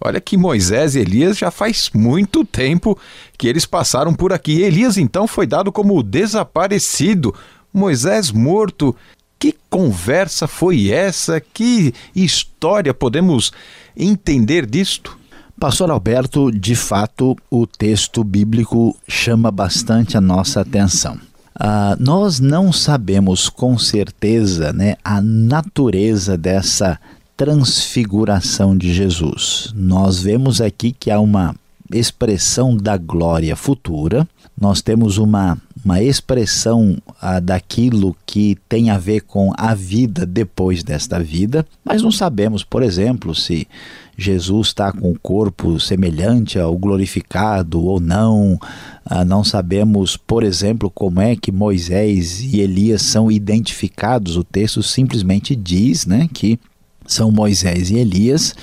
Olha 0.00 0.20
que 0.20 0.36
Moisés 0.36 0.94
e 0.94 1.00
Elias 1.00 1.38
já 1.38 1.50
faz 1.50 1.90
muito 1.94 2.44
tempo 2.44 2.98
que 3.38 3.46
eles 3.46 3.66
passaram 3.66 4.14
por 4.14 4.32
aqui. 4.32 4.62
Elias 4.62 4.96
então 4.96 5.26
foi 5.26 5.46
dado 5.46 5.72
como 5.72 6.02
desaparecido, 6.02 7.34
Moisés 7.72 8.30
morto. 8.30 8.94
Que 9.38 9.54
conversa 9.68 10.46
foi 10.46 10.90
essa? 10.90 11.40
Que 11.40 11.92
história 12.14 12.94
podemos 12.94 13.52
entender 13.96 14.64
disto? 14.66 15.18
Pastor 15.58 15.90
Alberto, 15.90 16.50
de 16.50 16.74
fato, 16.74 17.36
o 17.50 17.66
texto 17.66 18.24
bíblico 18.24 18.96
chama 19.06 19.50
bastante 19.50 20.16
a 20.16 20.20
nossa 20.20 20.60
atenção. 20.60 21.18
Uh, 21.54 21.94
nós 22.00 22.40
não 22.40 22.72
sabemos 22.72 23.48
com 23.48 23.78
certeza 23.78 24.72
né, 24.72 24.96
a 25.04 25.20
natureza 25.20 26.36
dessa 26.36 26.98
transfiguração 27.36 28.76
de 28.76 28.92
Jesus. 28.92 29.72
Nós 29.74 30.20
vemos 30.20 30.60
aqui 30.60 30.92
que 30.92 31.10
há 31.10 31.18
uma 31.18 31.54
expressão 31.92 32.76
da 32.76 32.96
glória 32.96 33.54
futura, 33.54 34.26
nós 34.58 34.80
temos 34.80 35.18
uma, 35.18 35.58
uma 35.84 36.02
expressão 36.02 36.96
ah, 37.20 37.40
daquilo 37.40 38.16
que 38.24 38.56
tem 38.68 38.88
a 38.88 38.96
ver 38.96 39.22
com 39.22 39.52
a 39.56 39.74
vida 39.74 40.24
depois 40.24 40.82
desta 40.82 41.20
vida, 41.20 41.66
mas 41.84 42.02
não 42.02 42.10
sabemos, 42.10 42.62
por 42.62 42.82
exemplo, 42.82 43.34
se 43.34 43.66
Jesus 44.16 44.68
está 44.68 44.92
com 44.92 45.10
o 45.10 45.18
corpo 45.18 45.78
semelhante 45.80 46.58
ao 46.58 46.76
glorificado 46.78 47.84
ou 47.84 47.98
não. 47.98 48.58
Ah, 49.04 49.24
não 49.24 49.42
sabemos, 49.42 50.16
por 50.16 50.44
exemplo, 50.44 50.88
como 50.88 51.20
é 51.20 51.34
que 51.34 51.50
Moisés 51.50 52.40
e 52.40 52.60
Elias 52.60 53.02
são 53.02 53.30
identificados. 53.30 54.36
O 54.36 54.44
texto 54.44 54.82
simplesmente 54.82 55.56
diz 55.56 56.06
né, 56.06 56.28
que 56.32 56.58
são 57.06 57.30
Moisés 57.30 57.90
e 57.90 57.96
Elias, 57.96 58.54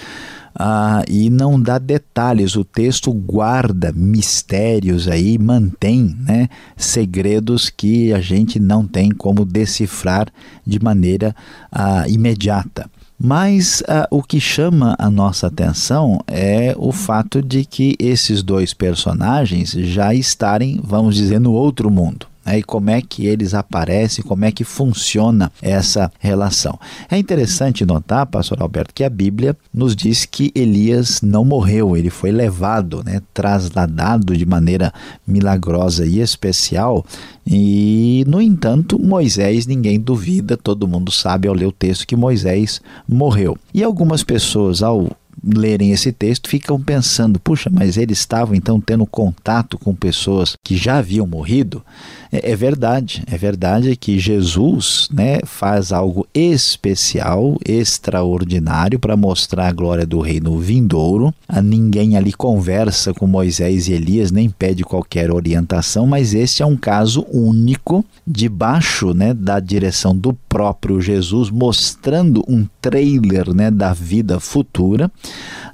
ah, 0.53 1.03
e 1.07 1.29
não 1.29 1.59
dá 1.59 1.77
detalhes. 1.77 2.55
O 2.55 2.63
texto 2.63 3.11
guarda 3.13 3.91
mistérios 3.93 5.07
aí, 5.07 5.37
mantém 5.37 6.15
né, 6.19 6.49
segredos 6.75 7.69
que 7.69 8.13
a 8.13 8.19
gente 8.19 8.59
não 8.59 8.85
tem 8.85 9.11
como 9.11 9.45
decifrar 9.45 10.27
de 10.65 10.79
maneira 10.81 11.35
ah, 11.71 12.07
imediata. 12.07 12.89
Mas 13.23 13.83
ah, 13.87 14.07
o 14.09 14.23
que 14.23 14.39
chama 14.39 14.95
a 14.97 15.09
nossa 15.09 15.47
atenção 15.47 16.19
é 16.27 16.73
o 16.77 16.91
fato 16.91 17.41
de 17.41 17.63
que 17.63 17.95
esses 17.99 18.41
dois 18.41 18.73
personagens 18.73 19.71
já 19.71 20.13
estarem, 20.13 20.79
vamos 20.83 21.15
dizer, 21.15 21.39
no 21.39 21.53
outro 21.53 21.89
mundo 21.89 22.30
né, 22.45 22.59
e 22.59 22.63
como 22.63 22.89
é 22.89 23.01
que 23.01 23.25
eles 23.25 23.53
aparecem, 23.53 24.23
como 24.23 24.45
é 24.45 24.51
que 24.51 24.63
funciona 24.63 25.51
essa 25.61 26.11
relação. 26.19 26.79
É 27.09 27.17
interessante 27.17 27.85
notar, 27.85 28.25
pastor 28.25 28.61
Alberto, 28.61 28.93
que 28.93 29.03
a 29.03 29.09
Bíblia 29.09 29.55
nos 29.73 29.95
diz 29.95 30.25
que 30.25 30.51
Elias 30.55 31.21
não 31.21 31.45
morreu, 31.45 31.95
ele 31.95 32.09
foi 32.09 32.31
levado, 32.31 33.03
né, 33.03 33.21
trasladado 33.33 34.35
de 34.35 34.45
maneira 34.45 34.93
milagrosa 35.25 36.05
e 36.05 36.19
especial. 36.19 37.05
E, 37.45 38.23
no 38.27 38.41
entanto, 38.41 38.99
Moisés, 38.99 39.65
ninguém 39.65 39.99
duvida, 39.99 40.55
todo 40.55 40.87
mundo 40.87 41.11
sabe 41.11 41.47
ao 41.47 41.53
ler 41.53 41.65
o 41.65 41.71
texto 41.71 42.05
que 42.05 42.15
Moisés 42.15 42.81
morreu. 43.07 43.57
E 43.73 43.83
algumas 43.83 44.23
pessoas, 44.23 44.83
ao 44.83 45.09
lerem 45.43 45.91
esse 45.91 46.11
texto 46.11 46.49
ficam 46.49 46.79
pensando: 46.79 47.39
puxa, 47.39 47.69
mas 47.71 47.97
eles 47.97 48.19
estavam 48.19 48.55
então 48.55 48.79
tendo 48.79 49.05
contato 49.05 49.77
com 49.77 49.93
pessoas 49.93 50.55
que 50.63 50.75
já 50.75 50.97
haviam 50.97 51.27
morrido? 51.27 51.83
É, 52.31 52.51
é 52.51 52.55
verdade, 52.55 53.23
é 53.27 53.37
verdade 53.37 53.95
que 53.95 54.17
Jesus 54.19 55.09
né, 55.11 55.39
faz 55.43 55.91
algo 55.91 56.27
especial, 56.33 57.57
extraordinário 57.65 58.99
para 58.99 59.17
mostrar 59.17 59.67
a 59.67 59.71
glória 59.71 60.05
do 60.05 60.19
reino 60.19 60.57
vindouro. 60.57 61.33
A 61.47 61.61
ninguém 61.61 62.15
ali 62.15 62.31
conversa 62.31 63.13
com 63.13 63.27
Moisés 63.27 63.87
e 63.87 63.93
Elias, 63.93 64.31
nem 64.31 64.49
pede 64.49 64.83
qualquer 64.83 65.31
orientação, 65.31 66.07
mas 66.07 66.33
este 66.33 66.63
é 66.63 66.65
um 66.65 66.77
caso 66.77 67.25
único, 67.31 68.05
debaixo 68.25 69.13
né, 69.13 69.33
da 69.33 69.59
direção 69.59 70.15
do 70.15 70.33
próprio 70.47 71.01
Jesus, 71.01 71.49
mostrando 71.49 72.43
um 72.47 72.65
trailer 72.81 73.53
né, 73.53 73.69
da 73.69 73.93
vida 73.93 74.39
futura. 74.39 75.11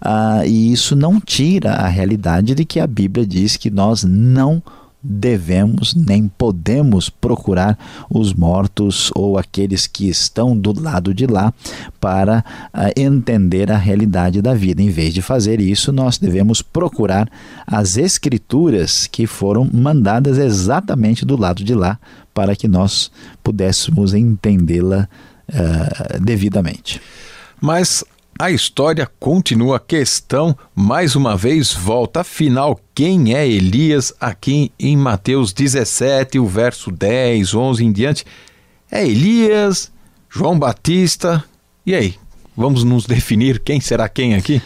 Ah, 0.02 0.46
e 0.46 0.72
isso 0.72 0.96
não 0.96 1.20
tira 1.20 1.74
a 1.74 1.88
realidade 1.88 2.54
de 2.54 2.66
que 2.66 2.80
a 2.80 2.88
Bíblia 2.88 3.26
diz 3.26 3.58
que 3.58 3.70
nós 3.70 4.04
não 4.04 4.62
devemos 5.02 5.94
nem 5.96 6.28
podemos 6.28 7.10
procurar 7.10 7.78
os 8.10 8.34
mortos 8.34 9.12
ou 9.16 9.38
aqueles 9.38 9.88
que 9.88 10.10
estão 10.10 10.58
do 10.58 10.78
lado 10.78 11.14
de 11.14 11.26
lá 11.26 11.54
para 12.00 12.44
uh, 12.74 13.00
entender 13.00 13.72
a 13.72 13.78
realidade 13.78 14.42
da 14.42 14.54
vida. 14.54 14.82
Em 14.82 14.90
vez 14.90 15.14
de 15.14 15.22
fazer 15.22 15.62
isso, 15.62 15.92
nós 15.92 16.18
devemos 16.18 16.62
procurar 16.62 17.30
as 17.66 17.96
escrituras 17.96 19.08
que 19.08 19.28
foram 19.28 19.70
mandadas 19.72 20.38
exatamente 20.38 21.26
do 21.26 21.38
lado 21.38 21.64
de 21.64 21.74
lá 21.74 22.00
para 22.34 22.56
que 22.56 22.68
nós 22.68 23.12
pudéssemos 23.44 24.14
entendê-la 24.14 25.08
uh, 25.50 26.20
devidamente. 26.20 27.00
Mas 27.62 28.04
a 28.40 28.52
história 28.52 29.10
continua, 29.20 29.78
a 29.78 29.80
questão 29.80 30.56
mais 30.76 31.16
uma 31.16 31.36
vez 31.36 31.74
volta. 31.74 32.22
Afinal, 32.22 32.80
quem 32.94 33.34
é 33.34 33.48
Elias 33.48 34.14
aqui 34.20 34.72
em 34.80 34.96
Mateus 34.96 35.52
17, 35.52 36.38
o 36.38 36.46
verso 36.46 36.92
10, 36.92 37.56
11 37.56 37.86
em 37.86 37.92
diante? 37.92 38.26
É 38.92 39.04
Elias, 39.04 39.92
João 40.30 40.58
Batista. 40.58 41.44
E 41.86 41.96
aí, 41.96 42.16
vamos 42.56 42.84
nos 42.84 43.06
definir 43.08 43.60
quem 43.60 43.82
será 43.82 44.08
quem 44.08 44.36
aqui? 44.36 44.62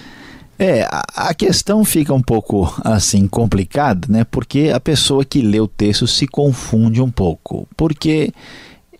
É, 0.59 0.85
a 1.15 1.33
questão 1.33 1.83
fica 1.85 2.13
um 2.13 2.21
pouco 2.21 2.71
assim 2.83 3.27
complicada, 3.27 4.07
né? 4.09 4.25
Porque 4.25 4.71
a 4.73 4.79
pessoa 4.79 5.23
que 5.23 5.41
lê 5.41 5.59
o 5.59 5.67
texto 5.67 6.05
se 6.07 6.27
confunde 6.27 7.01
um 7.01 7.09
pouco. 7.09 7.67
Porque 7.77 8.33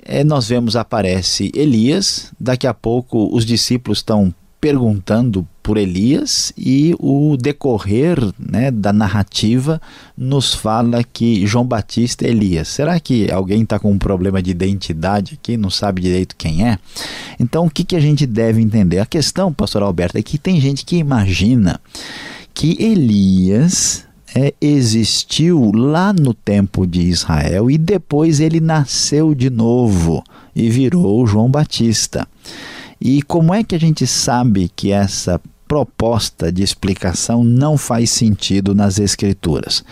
é, 0.04 0.24
nós 0.24 0.48
vemos 0.48 0.76
aparece 0.76 1.52
Elias, 1.54 2.32
daqui 2.40 2.66
a 2.66 2.74
pouco 2.74 3.30
os 3.36 3.46
discípulos 3.46 4.00
estão 4.00 4.34
perguntando 4.62 5.46
por 5.64 5.76
Elias 5.76 6.54
e 6.56 6.96
o 7.00 7.36
decorrer 7.36 8.18
né, 8.38 8.70
da 8.70 8.94
narrativa 8.94 9.82
nos 10.16 10.54
fala 10.54 11.04
que 11.04 11.46
João 11.48 11.66
Batista 11.66 12.26
é 12.26 12.30
Elias. 12.30 12.68
Será 12.68 13.00
que 13.00 13.32
alguém 13.32 13.64
está 13.64 13.80
com 13.80 13.92
um 13.92 13.98
problema 13.98 14.42
de 14.42 14.52
identidade 14.52 15.40
aqui, 15.42 15.58
não 15.58 15.72
sabe 15.72 16.04
direito 16.04 16.36
quem 16.36 16.68
é? 16.68 16.78
Então, 17.40 17.66
o 17.66 17.70
que, 17.70 17.84
que 17.84 17.96
a 17.96 18.00
gente 18.00 18.28
deve 18.28 18.62
entender? 18.62 19.00
A 19.00 19.06
questão, 19.06 19.52
pastor 19.52 19.82
Alberto, 19.82 20.18
é 20.18 20.22
que 20.22 20.38
tem 20.38 20.62
gente 20.62 20.86
que 20.86 20.96
imagina 20.98 21.80
que 22.54 22.78
Elias 22.80 24.06
é, 24.36 24.54
existiu 24.62 25.72
lá 25.74 26.14
no 26.14 26.34
tempo 26.34 26.86
de 26.86 27.02
Israel 27.02 27.72
e 27.72 27.78
depois 27.78 28.40
ele 28.40 28.60
nasceu 28.60 29.34
de 29.34 29.50
novo 29.50 30.24
e 30.56 30.70
virou 30.70 31.26
João 31.26 31.50
Batista. 31.50 32.28
E 33.02 33.24
como 33.24 33.52
é 33.52 33.64
que 33.64 33.74
a 33.74 33.80
gente 33.80 34.06
sabe 34.06 34.70
que 34.76 34.92
essa 34.92 35.42
proposta 35.68 36.52
de 36.52 36.62
explicação 36.62 37.44
não 37.44 37.76
faz 37.76 38.12
sentido 38.12 38.76
nas 38.76 39.00
Escrituras? 39.00 39.84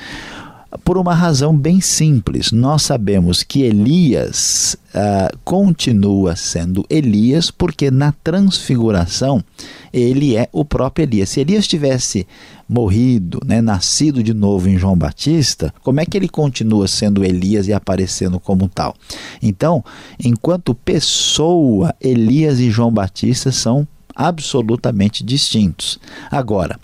Por 0.84 1.00
uma 1.00 1.16
razão 1.16 1.58
bem 1.58 1.82
simples, 1.82 2.52
nós 2.52 2.84
sabemos 2.84 3.42
que 3.42 3.64
Elias 3.64 4.78
uh, 4.94 5.36
continua 5.44 6.36
sendo 6.36 6.86
Elias, 6.88 7.50
porque 7.50 7.90
na 7.90 8.12
transfiguração 8.24 9.44
ele 9.92 10.36
é 10.36 10.48
o 10.52 10.64
próprio 10.64 11.04
Elias. 11.04 11.30
Se 11.30 11.40
Elias 11.40 11.68
tivesse 11.68 12.28
morrido, 12.68 13.42
né, 13.44 13.62
nascido 13.62 14.22
de 14.22 14.32
novo 14.32 14.70
em 14.70 14.78
João 14.78 14.96
Batista, 14.96 15.74
como 15.82 16.02
é 16.02 16.06
que 16.06 16.16
ele 16.16 16.30
continua 16.30 16.88
sendo 16.88 17.26
Elias 17.26 17.68
e 17.68 17.74
aparecendo 17.74 18.40
como 18.40 18.70
tal? 18.70 18.94
Então, 19.42 19.84
enquanto 20.24 20.76
pessoa, 20.76 21.96
Elias 22.00 22.60
e 22.60 22.70
João 22.70 22.92
Batista 22.92 23.52
são 23.52 23.88
absolutamente 24.16 25.24
distintos. 25.24 26.00
Agora, 26.30 26.80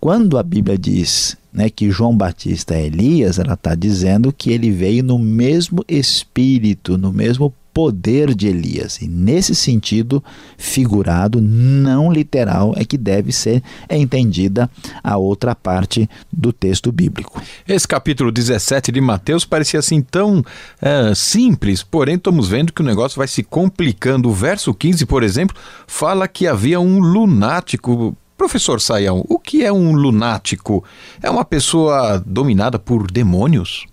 quando 0.00 0.38
a 0.38 0.42
Bíblia 0.42 0.78
diz 0.78 1.36
né, 1.56 1.70
que 1.70 1.90
João 1.90 2.14
Batista 2.14 2.74
é 2.74 2.84
Elias, 2.84 3.38
ela 3.38 3.54
está 3.54 3.74
dizendo 3.74 4.30
que 4.30 4.50
ele 4.50 4.70
veio 4.70 5.02
no 5.02 5.18
mesmo 5.18 5.82
espírito, 5.88 6.98
no 6.98 7.10
mesmo 7.10 7.50
poder 7.72 8.34
de 8.34 8.46
Elias. 8.46 9.00
E 9.00 9.08
nesse 9.08 9.54
sentido 9.54 10.22
figurado, 10.58 11.40
não 11.40 12.12
literal, 12.12 12.74
é 12.76 12.84
que 12.84 12.98
deve 12.98 13.32
ser 13.32 13.62
entendida 13.88 14.68
a 15.02 15.16
outra 15.16 15.54
parte 15.54 16.08
do 16.30 16.52
texto 16.52 16.92
bíblico. 16.92 17.42
Esse 17.66 17.88
capítulo 17.88 18.30
17 18.30 18.92
de 18.92 19.00
Mateus 19.00 19.46
parecia 19.46 19.80
assim 19.80 20.02
tão 20.02 20.44
é, 20.80 21.14
simples, 21.14 21.82
porém 21.82 22.16
estamos 22.16 22.48
vendo 22.48 22.72
que 22.72 22.82
o 22.82 22.84
negócio 22.84 23.16
vai 23.16 23.28
se 23.28 23.42
complicando. 23.42 24.28
O 24.28 24.32
verso 24.32 24.74
15, 24.74 25.06
por 25.06 25.22
exemplo, 25.22 25.56
fala 25.86 26.28
que 26.28 26.46
havia 26.46 26.78
um 26.78 26.98
lunático 26.98 28.14
Professor 28.36 28.80
Saião, 28.80 29.24
o 29.28 29.38
que 29.38 29.64
é 29.64 29.72
um 29.72 29.92
lunático? 29.92 30.84
É 31.22 31.30
uma 31.30 31.44
pessoa 31.44 32.22
dominada 32.24 32.78
por 32.78 33.10
demônios? 33.10 33.86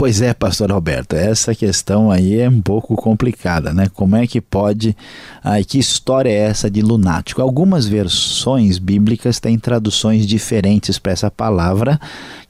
Pois 0.00 0.22
é, 0.22 0.32
pastor 0.32 0.70
Alberto, 0.70 1.16
essa 1.16 1.52
questão 1.56 2.08
aí 2.08 2.38
é 2.38 2.48
um 2.48 2.62
pouco 2.62 2.94
complicada, 2.94 3.74
né? 3.74 3.88
Como 3.92 4.14
é 4.14 4.28
que 4.28 4.40
pode. 4.40 4.96
Ai, 5.42 5.64
que 5.64 5.76
história 5.76 6.30
é 6.30 6.36
essa 6.36 6.70
de 6.70 6.80
lunático? 6.80 7.42
Algumas 7.42 7.88
versões 7.88 8.78
bíblicas 8.78 9.40
têm 9.40 9.58
traduções 9.58 10.24
diferentes 10.24 11.00
para 11.00 11.10
essa 11.10 11.32
palavra 11.32 11.98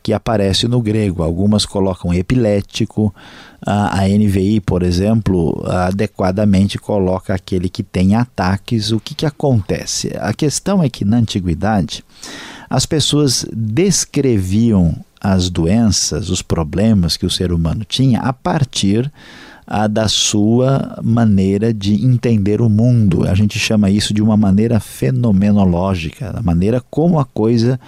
que 0.02 0.12
aparece 0.12 0.68
no 0.68 0.82
grego. 0.82 1.22
Algumas 1.22 1.64
colocam 1.64 2.12
epilético, 2.12 3.14
a, 3.66 4.06
NVI, 4.06 4.60
por 4.60 4.82
exemplo, 4.82 5.64
adequadamente 5.66 6.76
coloca 6.76 7.32
aquele 7.34 7.70
que 7.70 7.82
tem 7.82 8.14
ataques. 8.14 8.92
O 8.92 9.00
que, 9.00 9.14
que 9.14 9.24
acontece? 9.24 10.12
A 10.20 10.34
questão 10.34 10.82
é 10.82 10.90
que 10.90 11.02
na 11.02 11.16
antiguidade 11.16 12.04
as 12.68 12.84
pessoas 12.84 13.46
descreviam 13.50 14.94
as 15.20 15.50
doenças, 15.50 16.30
os 16.30 16.42
problemas 16.42 17.16
que 17.16 17.26
o 17.26 17.30
ser 17.30 17.52
humano 17.52 17.84
tinha 17.84 18.20
a 18.20 18.32
partir 18.32 19.10
a, 19.66 19.86
da 19.86 20.08
sua 20.08 20.98
maneira 21.02 21.74
de 21.74 22.04
entender 22.04 22.60
o 22.60 22.68
mundo. 22.68 23.28
A 23.28 23.34
gente 23.34 23.58
chama 23.58 23.90
isso 23.90 24.14
de 24.14 24.22
uma 24.22 24.36
maneira 24.36 24.80
fenomenológica, 24.80 26.34
a 26.36 26.42
maneira 26.42 26.82
como 26.90 27.18
a 27.18 27.24
coisa 27.24 27.78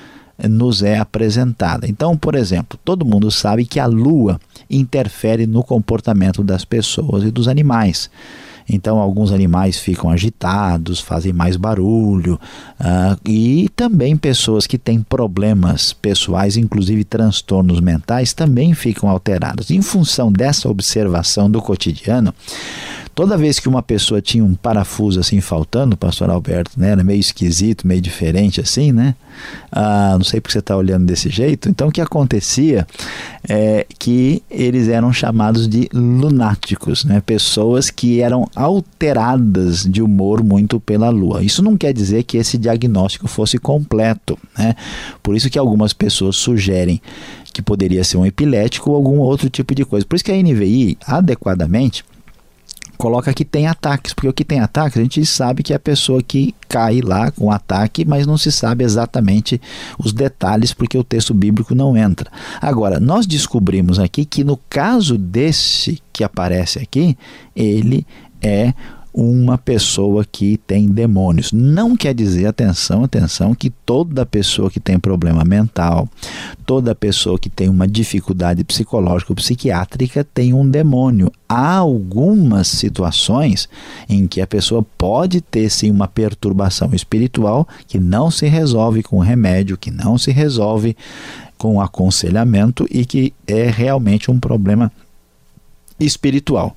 nos 0.49 0.83
é 0.83 0.99
apresentada. 0.99 1.87
Então, 1.87 2.17
por 2.17 2.35
exemplo, 2.35 2.79
todo 2.85 3.05
mundo 3.05 3.31
sabe 3.31 3.65
que 3.65 3.79
a 3.79 3.87
lua 3.87 4.41
interfere 4.69 5.47
no 5.47 5.63
comportamento 5.63 6.43
das 6.43 6.65
pessoas 6.65 7.25
e 7.25 7.31
dos 7.31 7.49
animais. 7.49 8.11
Então, 8.73 8.99
alguns 8.99 9.33
animais 9.33 9.79
ficam 9.79 10.11
agitados, 10.11 11.01
fazem 11.01 11.33
mais 11.33 11.57
barulho, 11.57 12.39
uh, 12.81 13.19
e 13.29 13.69
também 13.75 14.17
pessoas 14.17 14.67
que 14.67 14.79
têm 14.79 15.03
problemas 15.03 15.93
pessoais, 15.93 16.57
inclusive 16.57 17.03
transtornos 17.05 17.81
mentais, 17.81 18.33
também 18.33 18.73
ficam 18.75 19.09
alterados. 19.09 19.71
Em 19.71 19.83
função 19.83 20.31
dessa 20.31 20.69
observação 20.69 21.51
do 21.51 21.61
cotidiano, 21.61 22.33
Toda 23.15 23.37
vez 23.37 23.59
que 23.59 23.69
uma 23.69 23.83
pessoa 23.83 24.21
tinha 24.23 24.45
um 24.45 24.55
parafuso 24.55 25.21
assim 25.21 25.41
faltando, 25.41 25.97
pastor 25.97 26.31
Alberto, 26.31 26.79
né? 26.79 26.91
Era 26.91 27.05
meio 27.05 27.21
esquisito, 27.21 27.87
meio 27.87 28.01
diferente 28.01 28.61
assim, 28.61 28.93
né? 28.93 29.15
Ah, 29.71 30.15
não 30.17 30.25
sei 30.25 30.41
porque 30.41 30.53
você 30.53 30.61
está 30.61 30.77
olhando 30.77 31.05
desse 31.07 31.29
jeito. 31.29 31.69
Então 31.69 31.89
o 31.89 31.93
que 31.93 32.01
acontecia 32.01 32.87
é 33.49 33.87
que 33.99 34.43
eles 34.51 34.89
eram 34.89 35.13
chamados 35.13 35.69
de 35.69 35.89
lunáticos, 35.93 37.05
né? 37.05 37.21
Pessoas 37.21 37.91
que 37.91 38.21
eram 38.21 38.49
alteradas 38.55 39.85
de 39.85 40.01
humor 40.01 40.43
muito 40.43 40.81
pela 40.81 41.11
lua. 41.11 41.43
Isso 41.43 41.63
não 41.63 41.77
quer 41.77 41.93
dizer 41.93 42.23
que 42.23 42.37
esse 42.37 42.57
diagnóstico 42.57 43.29
fosse 43.29 43.59
completo, 43.59 44.39
né? 44.57 44.75
Por 45.23 45.37
isso 45.37 45.51
que 45.51 45.59
algumas 45.59 45.93
pessoas 45.93 46.37
sugerem 46.37 47.03
que 47.53 47.61
poderia 47.61 48.05
ser 48.05 48.17
um 48.17 48.25
epilético 48.25 48.91
ou 48.91 48.97
algum 48.97 49.19
outro 49.19 49.51
tipo 49.51 49.75
de 49.75 49.85
coisa. 49.85 50.07
Por 50.07 50.17
isso 50.17 50.25
que 50.25 50.33
a 50.33 50.37
NVI, 50.37 50.97
adequadamente, 51.05 52.05
coloca 53.01 53.33
que 53.33 53.47
tem 53.47 53.67
ataques, 53.67 54.13
porque 54.13 54.29
o 54.29 54.33
que 54.33 54.45
tem 54.45 54.61
ataques 54.61 54.99
a 54.99 55.03
gente 55.03 55.25
sabe 55.25 55.63
que 55.63 55.73
é 55.73 55.77
a 55.77 55.81
pessoa 55.81 56.23
que 56.23 56.55
cai 56.69 57.01
lá 57.01 57.31
com 57.31 57.51
ataque, 57.51 58.05
mas 58.05 58.27
não 58.27 58.37
se 58.37 58.53
sabe 58.53 58.85
exatamente 58.85 59.59
os 59.99 60.13
detalhes 60.13 60.75
porque 60.75 60.99
o 60.99 61.03
texto 61.03 61.33
bíblico 61.33 61.75
não 61.75 61.97
entra. 61.97 62.31
Agora, 62.61 63.01
nós 63.01 63.27
descobrimos 63.27 63.99
aqui 63.99 64.27
que 64.27 64.45
no 64.45 64.59
caso 64.69 65.17
desse 65.17 66.01
que 66.13 66.23
aparece 66.23 66.79
aqui, 66.79 67.17
ele 67.57 68.07
é 68.43 68.75
uma 69.13 69.59
pessoa 69.59 70.25
que 70.25 70.57
tem 70.57 70.89
demônios. 70.89 71.53
Não 71.53 71.97
quer 71.97 72.15
dizer, 72.15 72.47
atenção, 72.47 73.05
atenção, 73.05 73.55
que 73.55 73.71
toda 73.71 74.25
pessoa 74.25 74.71
que 74.71 74.79
tem 74.79 74.99
problema 74.99 75.45
mental, 75.45 76.09
toda 76.65 76.95
pessoa 76.95 77.39
que 77.39 77.51
tem 77.51 77.69
uma 77.69 77.89
dificuldade 77.89 78.63
psicológica 78.63 79.33
ou 79.33 79.37
psiquiátrica 79.37 80.23
tem 80.23 80.55
um 80.55 80.69
demônio. 80.69 81.33
Há 81.49 81.77
algumas 81.77 82.69
situações 82.69 83.69
em 84.09 84.27
que 84.27 84.41
a 84.41 84.47
pessoa 84.47 84.85
pode 84.97 85.41
ter 85.41 85.69
sim 85.69 85.91
uma 85.91 86.07
perturbação 86.07 86.91
espiritual 86.95 87.67
que 87.89 87.99
não 87.99 88.31
se 88.31 88.47
resolve 88.47 89.03
com 89.03 89.19
remédio, 89.19 89.77
que 89.77 89.91
não 89.91 90.17
se 90.17 90.31
resolve 90.31 90.97
com 91.59 91.81
aconselhamento 91.81 92.87
e 92.91 93.05
que 93.05 93.35
é 93.47 93.69
realmente 93.69 94.31
um 94.31 94.39
problema 94.39 94.91
espiritual. 95.99 96.77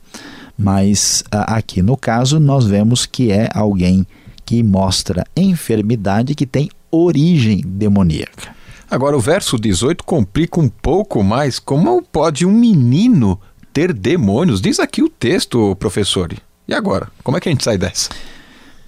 Mas 0.58 1.24
aqui 1.32 1.82
no 1.82 1.98
caso 1.98 2.40
nós 2.40 2.66
vemos 2.66 3.06
que 3.06 3.32
é 3.32 3.50
alguém 3.54 4.06
que 4.46 4.62
mostra 4.62 5.26
enfermidade 5.36 6.36
que 6.36 6.46
tem 6.46 6.70
origem 6.92 7.62
demoníaca. 7.66 8.56
Agora 8.90 9.18
o 9.18 9.20
verso 9.20 9.58
18 9.58 10.04
complica 10.04 10.60
um 10.60 10.70
pouco 10.70 11.24
mais. 11.24 11.58
Como 11.58 12.02
pode 12.04 12.46
um 12.46 12.52
menino 12.52 13.40
ter 13.72 13.92
demônios? 13.92 14.62
Diz 14.62 14.80
aqui 14.80 15.02
o 15.02 15.10
texto, 15.10 15.76
professor. 15.78 16.32
E 16.68 16.74
agora? 16.74 17.08
Como 17.24 17.36
é 17.36 17.40
que 17.40 17.50
a 17.50 17.52
gente 17.52 17.64
sai 17.64 17.78
dessa? 17.78 18.10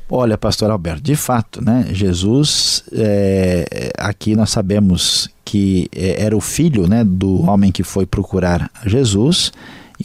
Olha, 0.08 0.38
pastor 0.38 0.70
Alberto, 0.70 1.02
de 1.02 1.16
fato, 1.16 1.64
né? 1.64 1.88
Jesus, 1.92 2.84
é, 2.92 3.92
aqui 3.98 4.36
nós 4.36 4.52
sabemos 4.52 5.28
que 5.44 5.90
é, 5.92 6.24
era 6.24 6.38
o 6.38 6.42
filho 6.42 6.88
né, 6.88 7.04
do 7.04 7.42
homem 7.50 7.72
que 7.72 7.82
foi 7.82 8.06
procurar 8.06 8.70
Jesus 8.86 9.52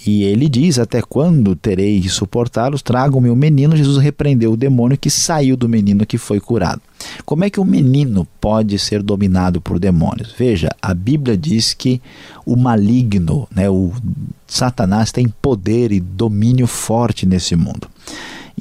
e 0.06 0.22
ele 0.22 0.48
diz: 0.48 0.78
Até 0.78 1.02
quando 1.02 1.56
terei 1.56 2.00
de 2.00 2.08
suportá-los? 2.08 2.82
Tragam-me 2.82 3.28
o 3.30 3.36
menino. 3.36 3.76
Jesus 3.76 3.98
repreendeu 3.98 4.52
o 4.52 4.56
demônio 4.56 4.98
que 4.98 5.10
saiu 5.10 5.56
do 5.56 5.68
menino 5.68 6.06
que 6.06 6.18
foi 6.18 6.40
curado. 6.40 6.80
Como 7.24 7.44
é 7.44 7.50
que 7.50 7.60
o 7.60 7.64
menino 7.64 8.26
pode 8.40 8.78
ser 8.78 9.02
dominado 9.02 9.60
por 9.60 9.78
demônios? 9.78 10.32
Veja, 10.36 10.68
a 10.80 10.94
Bíblia 10.94 11.36
diz 11.36 11.74
que 11.74 12.00
o 12.44 12.56
maligno, 12.56 13.48
né, 13.54 13.68
o 13.68 13.92
Satanás, 14.46 15.10
tem 15.10 15.26
poder 15.40 15.92
e 15.92 16.00
domínio 16.00 16.66
forte 16.66 17.26
nesse 17.26 17.56
mundo. 17.56 17.88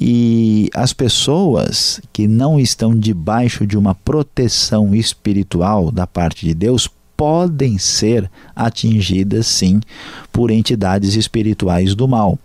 E 0.02 0.70
as 0.74 0.94
pessoas 0.94 2.00
que 2.12 2.26
não 2.26 2.58
estão 2.58 2.98
debaixo 2.98 3.66
de 3.66 3.76
uma 3.76 3.94
proteção 3.94 4.94
espiritual 4.94 5.90
da 5.90 6.06
parte 6.06 6.46
de 6.46 6.54
Deus 6.54 6.88
podem 7.20 7.76
ser 7.76 8.30
atingidas 8.56 9.46
sim 9.46 9.78
por 10.32 10.50
entidades 10.50 11.16
espirituais 11.16 11.94
do 11.94 12.08
mal. 12.08 12.38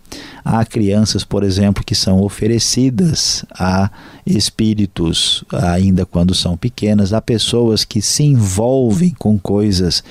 Há 0.43 0.65
crianças, 0.65 1.23
por 1.23 1.45
exemplo, 1.45 1.81
que 1.81 1.95
são 1.95 2.21
oferecidas 2.21 3.45
a 3.57 3.89
espíritos 4.25 5.45
ainda 5.49 6.05
quando 6.05 6.35
são 6.35 6.57
pequenas, 6.57 7.13
há 7.13 7.21
pessoas 7.21 7.85
que 7.85 8.01
se 8.01 8.23
envolvem 8.23 9.15
com 9.17 9.39
coisas 9.39 10.03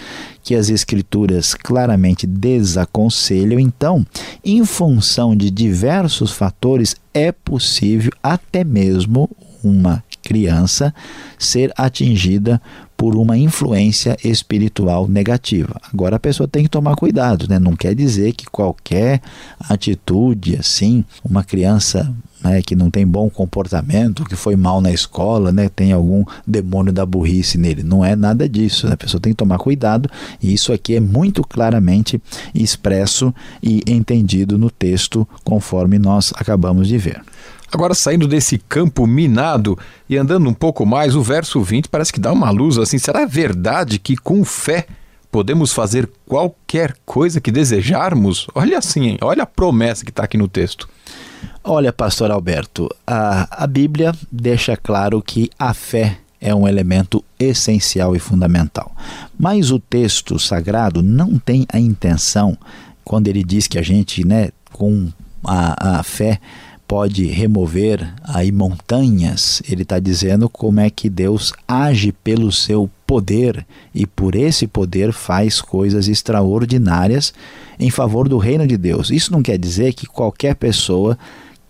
que 0.42 0.54
as 0.54 0.70
escrituras 0.70 1.54
claramente 1.54 2.26
desaconselham. 2.26 3.60
Então, 3.60 4.02
em 4.42 4.64
função 4.64 5.36
de 5.36 5.50
diversos 5.50 6.32
fatores, 6.32 6.96
é 7.12 7.30
possível 7.30 8.12
até 8.22 8.64
mesmo 8.64 9.28
uma 9.62 10.02
criança 10.24 10.94
ser 11.38 11.70
atingida 11.76 12.60
por 12.96 13.16
uma 13.16 13.36
influência 13.36 14.16
espiritual 14.24 15.08
negativa. 15.08 15.80
Agora 15.92 16.16
a 16.16 16.20
pessoa 16.20 16.48
tem 16.48 16.62
que 16.62 16.68
tomar 16.68 16.94
cuidado, 16.96 17.46
né? 17.48 17.58
Não 17.58 17.74
quer 17.76 17.94
dizer 17.94 18.32
que 18.32 18.46
qualquer 18.46 19.20
atitude 19.68 20.56
assim, 20.56 21.04
uma 21.24 21.42
criança 21.44 22.14
né, 22.44 22.60
que 22.60 22.76
não 22.76 22.90
tem 22.90 23.06
bom 23.06 23.30
comportamento, 23.30 24.24
que 24.24 24.36
foi 24.36 24.54
mal 24.54 24.80
na 24.80 24.92
escola, 24.92 25.50
né, 25.50 25.70
tem 25.70 25.92
algum 25.92 26.24
demônio 26.46 26.92
da 26.92 27.06
burrice 27.06 27.56
nele. 27.56 27.82
Não 27.82 28.04
é 28.04 28.14
nada 28.14 28.46
disso. 28.46 28.86
Né? 28.86 28.92
A 28.92 28.96
pessoa 28.96 29.20
tem 29.20 29.32
que 29.32 29.38
tomar 29.38 29.58
cuidado 29.58 30.10
e 30.42 30.52
isso 30.52 30.72
aqui 30.72 30.94
é 30.94 31.00
muito 31.00 31.42
claramente 31.42 32.20
expresso 32.54 33.34
e 33.62 33.82
entendido 33.86 34.58
no 34.58 34.70
texto, 34.70 35.26
conforme 35.42 35.98
nós 35.98 36.32
acabamos 36.36 36.86
de 36.86 36.98
ver. 36.98 37.22
Agora, 37.72 37.94
saindo 37.94 38.28
desse 38.28 38.58
campo 38.58 39.06
minado 39.06 39.78
e 40.08 40.16
andando 40.16 40.48
um 40.48 40.54
pouco 40.54 40.86
mais, 40.86 41.16
o 41.16 41.22
verso 41.22 41.60
20 41.62 41.88
parece 41.88 42.12
que 42.12 42.20
dá 42.20 42.32
uma 42.32 42.50
luz 42.50 42.78
assim. 42.78 42.98
Será 42.98 43.26
verdade 43.26 43.98
que 43.98 44.16
com 44.16 44.44
fé 44.44 44.86
podemos 45.30 45.72
fazer 45.72 46.08
qualquer 46.26 46.94
coisa 47.04 47.40
que 47.40 47.50
desejarmos? 47.50 48.46
Olha 48.54 48.78
assim, 48.78 49.16
olha 49.20 49.42
a 49.42 49.46
promessa 49.46 50.04
que 50.04 50.10
está 50.10 50.24
aqui 50.24 50.36
no 50.36 50.46
texto. 50.46 50.88
Olha, 51.62 51.92
pastor 51.92 52.30
Alberto, 52.30 52.88
a, 53.06 53.64
a 53.64 53.66
Bíblia 53.66 54.12
deixa 54.30 54.76
claro 54.76 55.20
que 55.20 55.50
a 55.58 55.74
fé 55.74 56.18
é 56.40 56.54
um 56.54 56.68
elemento 56.68 57.24
essencial 57.38 58.14
e 58.14 58.18
fundamental. 58.18 58.94
Mas 59.38 59.70
o 59.70 59.78
texto 59.78 60.38
sagrado 60.38 61.02
não 61.02 61.38
tem 61.38 61.66
a 61.72 61.80
intenção, 61.80 62.56
quando 63.02 63.28
ele 63.28 63.42
diz 63.42 63.66
que 63.66 63.78
a 63.78 63.82
gente, 63.82 64.26
né, 64.26 64.50
com 64.70 65.10
a, 65.42 65.98
a 65.98 66.02
fé, 66.02 66.38
pode 66.86 67.26
remover 67.26 68.14
aí 68.22 68.52
montanhas, 68.52 69.62
ele 69.68 69.82
está 69.82 69.98
dizendo 69.98 70.48
como 70.48 70.80
é 70.80 70.90
que 70.90 71.08
Deus 71.08 71.52
age 71.66 72.12
pelo 72.12 72.52
seu 72.52 72.90
poder 73.06 73.66
e 73.94 74.06
por 74.06 74.34
esse 74.34 74.66
poder 74.66 75.12
faz 75.12 75.60
coisas 75.60 76.08
extraordinárias 76.08 77.32
em 77.78 77.90
favor 77.90 78.28
do 78.28 78.38
reino 78.38 78.66
de 78.66 78.76
Deus. 78.76 79.10
Isso 79.10 79.32
não 79.32 79.42
quer 79.42 79.58
dizer 79.58 79.94
que 79.94 80.06
qualquer 80.06 80.54
pessoa 80.54 81.18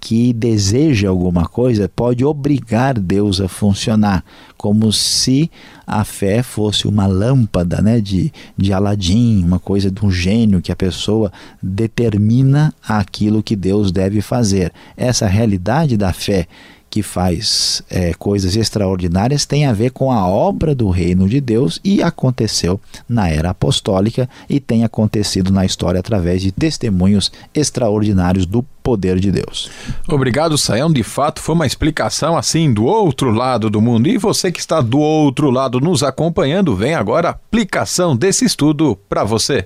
que 0.05 0.35
deseja 0.35 1.09
alguma 1.09 1.47
coisa 1.47 1.89
pode 1.89 2.23
obrigar 2.27 2.99
Deus 2.99 3.41
a 3.41 3.49
funcionar, 3.49 4.23
como 4.55 4.93
se 4.93 5.51
a 5.87 6.05
fé 6.05 6.43
fosse 6.43 6.87
uma 6.87 7.07
lâmpada 7.07 7.81
né, 7.81 8.03
de, 8.03 8.31
de 8.55 8.71
Aladim, 8.71 9.43
uma 9.43 9.59
coisa 9.59 9.91
de 9.91 10.05
um 10.05 10.11
gênio 10.11 10.61
que 10.61 10.71
a 10.71 10.77
pessoa 10.77 11.33
determina 11.63 12.71
aquilo 12.87 13.43
que 13.43 13.57
Deus 13.57 13.91
deve 13.91 14.21
fazer. 14.21 14.75
Essa 14.95 15.27
realidade 15.27 15.97
da 15.97 16.13
fé 16.13 16.49
que 16.91 17.03
faz 17.03 17.83
é, 17.89 18.13
coisas 18.13 18.57
extraordinárias 18.57 19.47
tem 19.47 19.65
a 19.65 19.73
ver 19.73 19.91
com 19.91 20.13
a 20.13 20.29
obra 20.29 20.75
do 20.75 20.91
reino 20.91 21.27
de 21.27 21.41
Deus 21.41 21.81
e 21.83 22.03
aconteceu 22.03 22.79
na 23.09 23.31
era 23.31 23.51
apostólica 23.51 24.29
e 24.51 24.61
tem 24.61 24.85
acontecido 24.85 25.51
na 25.51 25.65
história 25.65 25.99
através 25.99 26.43
de 26.43 26.53
testemunhos 26.53 27.33
extraordinários 27.55 28.45
do 28.45 28.65
poder 28.85 29.19
de 29.19 29.33
Deus. 29.33 29.71
Obrigado, 30.07 30.59
Saião. 30.59 30.93
De 30.93 31.03
fato, 31.03 31.41
foi 31.41 31.55
uma 31.55 31.67
explicação 31.67 32.37
assim 32.37 32.73
do 32.73 32.85
outro 32.85 33.31
lado 33.31 33.71
do 33.71 33.81
mundo. 33.81 34.07
E 34.07 34.19
você 34.19 34.53
que 34.53 34.61
está 34.61 34.83
do 34.83 34.99
outro 34.99 35.51
lado 35.51 35.81
nos 35.81 36.03
acompanhando, 36.03 36.77
vem 36.77 36.95
agora 36.95 37.29
a 37.29 37.33
aplicação 37.33 38.15
desse 38.15 38.45
estudo 38.45 38.97
para 39.09 39.25
você. 39.25 39.65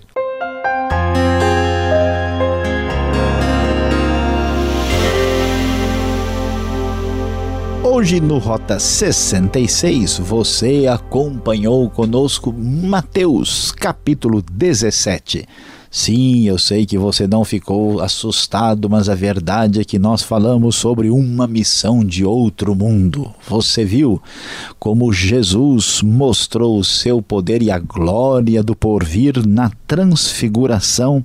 Hoje 7.82 8.20
no 8.20 8.38
Rota 8.38 8.78
66 8.78 10.18
você 10.18 10.86
acompanhou 10.86 11.90
conosco 11.90 12.52
Mateus 12.52 13.72
capítulo 13.72 14.40
17. 14.40 15.44
Sim, 15.90 16.46
eu 16.46 16.58
sei 16.58 16.84
que 16.84 16.98
você 16.98 17.26
não 17.26 17.44
ficou 17.46 18.00
assustado, 18.02 18.90
mas 18.90 19.08
a 19.08 19.14
verdade 19.14 19.80
é 19.80 19.84
que 19.84 19.98
nós 19.98 20.22
falamos 20.22 20.76
sobre 20.76 21.08
uma 21.08 21.46
missão 21.46 22.04
de 22.04 22.26
outro 22.26 22.74
mundo. 22.74 23.32
Você 23.48 23.86
viu 23.86 24.20
como 24.78 25.12
Jesus 25.12 26.02
mostrou 26.02 26.78
o 26.78 26.84
seu 26.84 27.22
poder 27.22 27.62
e 27.62 27.70
a 27.70 27.78
glória 27.78 28.62
do 28.62 28.76
porvir 28.76 29.46
na 29.46 29.70
transfiguração, 29.86 31.24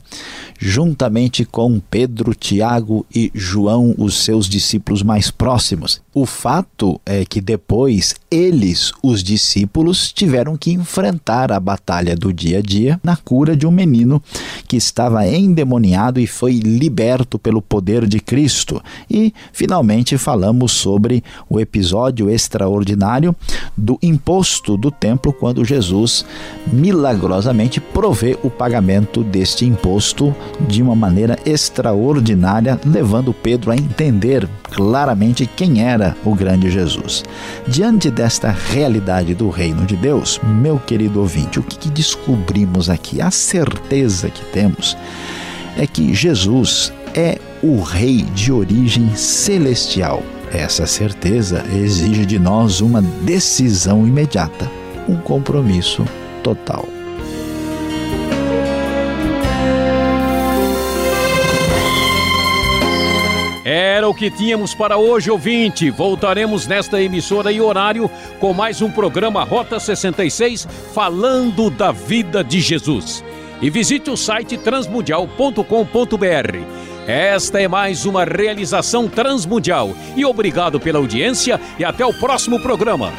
juntamente 0.58 1.44
com 1.44 1.82
Pedro, 1.92 2.34
Tiago 2.34 3.06
e 3.14 3.30
João, 3.36 3.94
os 3.98 4.16
seus 4.16 4.48
discípulos 4.48 5.04
mais 5.04 5.30
próximos. 5.30 6.02
O 6.14 6.26
fato 6.26 7.02
é 7.06 7.26
que 7.26 7.42
depois 7.42 8.16
eles, 8.32 8.94
os 9.04 9.22
discípulos, 9.22 10.14
tiveram 10.14 10.56
que 10.56 10.72
enfrentar 10.72 11.52
a 11.52 11.60
batalha 11.60 12.16
do 12.16 12.32
dia 12.32 12.60
a 12.60 12.62
dia 12.62 13.00
na 13.04 13.18
cura 13.18 13.58
de 13.58 13.68
um 13.68 13.72
menino 13.72 14.24
que 14.68 14.78
estava 14.78 15.28
endemoniado 15.28 16.20
e 16.20 16.28
foi 16.28 16.54
liberto 16.54 17.38
pelo 17.38 17.62
poder 17.62 18.06
de 18.08 18.20
Cristo. 18.20 18.82
E 19.10 19.34
finalmente 19.52 20.18
falamos 20.18 20.72
sobre 20.72 21.24
o 21.50 21.60
episódio 21.60 22.30
extraordinário 22.30 23.36
do 23.76 23.98
imposto 24.02 24.78
do 24.78 24.92
templo 24.92 25.34
quando 25.34 25.66
Jesus 25.66 26.26
milagrosamente 26.72 27.80
provê 27.80 28.38
o 28.44 28.50
pagamento 28.50 29.24
deste 29.24 29.66
imposto 29.66 30.36
de 30.68 30.82
uma 30.82 30.96
maneira 30.96 31.38
extraordinária, 31.46 32.80
levando 32.86 33.34
Pedro 33.34 33.72
a 33.72 33.76
entender 33.76 34.48
claramente 34.72 35.46
quem 35.46 35.82
era 35.84 36.16
o 36.26 36.34
grande 36.34 36.70
Jesus. 36.70 37.24
Diante 37.68 38.10
desta 38.10 38.50
realidade 38.50 39.36
do 39.36 39.50
reino 39.50 39.86
de 39.86 39.96
Deus, 39.96 40.40
meu 40.44 40.80
querido 40.80 41.20
ouvinte, 41.20 41.60
o 41.60 41.64
que, 41.64 41.78
que 41.78 41.90
descobrimos 41.90 42.90
aqui? 42.90 43.22
A 43.22 43.32
certeza 43.32 44.30
temos 44.44 44.98
é 45.78 45.88
que 45.88 46.14
Jesus 46.14 46.94
é 47.14 47.38
o 47.62 47.82
Rei 47.82 48.22
de 48.22 48.52
origem 48.52 49.16
celestial. 49.16 50.22
Essa 50.52 50.86
certeza 50.86 51.64
exige 51.74 52.26
de 52.26 52.38
nós 52.38 52.82
uma 52.82 53.02
decisão 53.02 54.06
imediata, 54.06 54.70
um 55.08 55.18
compromisso 55.18 56.06
total. 56.44 56.88
Era 63.66 64.10
o 64.10 64.14
que 64.14 64.30
tínhamos 64.30 64.76
para 64.76 64.98
hoje, 64.98 65.32
ouvinte. 65.32 65.90
Voltaremos 65.90 66.68
nesta 66.68 67.02
emissora 67.02 67.52
e 67.52 67.62
horário 67.62 68.12
com 68.40 68.54
mais 68.54 68.82
um 68.82 68.92
programa 68.92 69.44
Rota 69.44 69.80
66 69.80 70.68
falando 70.94 71.70
da 71.70 71.92
vida 71.92 72.44
de 72.44 72.60
Jesus. 72.60 73.24
E 73.64 73.70
visite 73.70 74.12
o 74.12 74.18
site 74.18 74.58
transmundial.com.br. 74.58 76.58
Esta 77.08 77.62
é 77.62 77.68
mais 77.68 78.06
uma 78.06 78.26
realização 78.26 79.08
transmundial. 79.08 79.96
E 80.18 80.26
obrigado 80.26 80.82
pela 80.82 81.00
audiência 81.00 81.62
e 81.80 81.86
até 81.86 82.06
o 82.06 82.14
próximo 82.14 82.62
programa. 82.62 83.14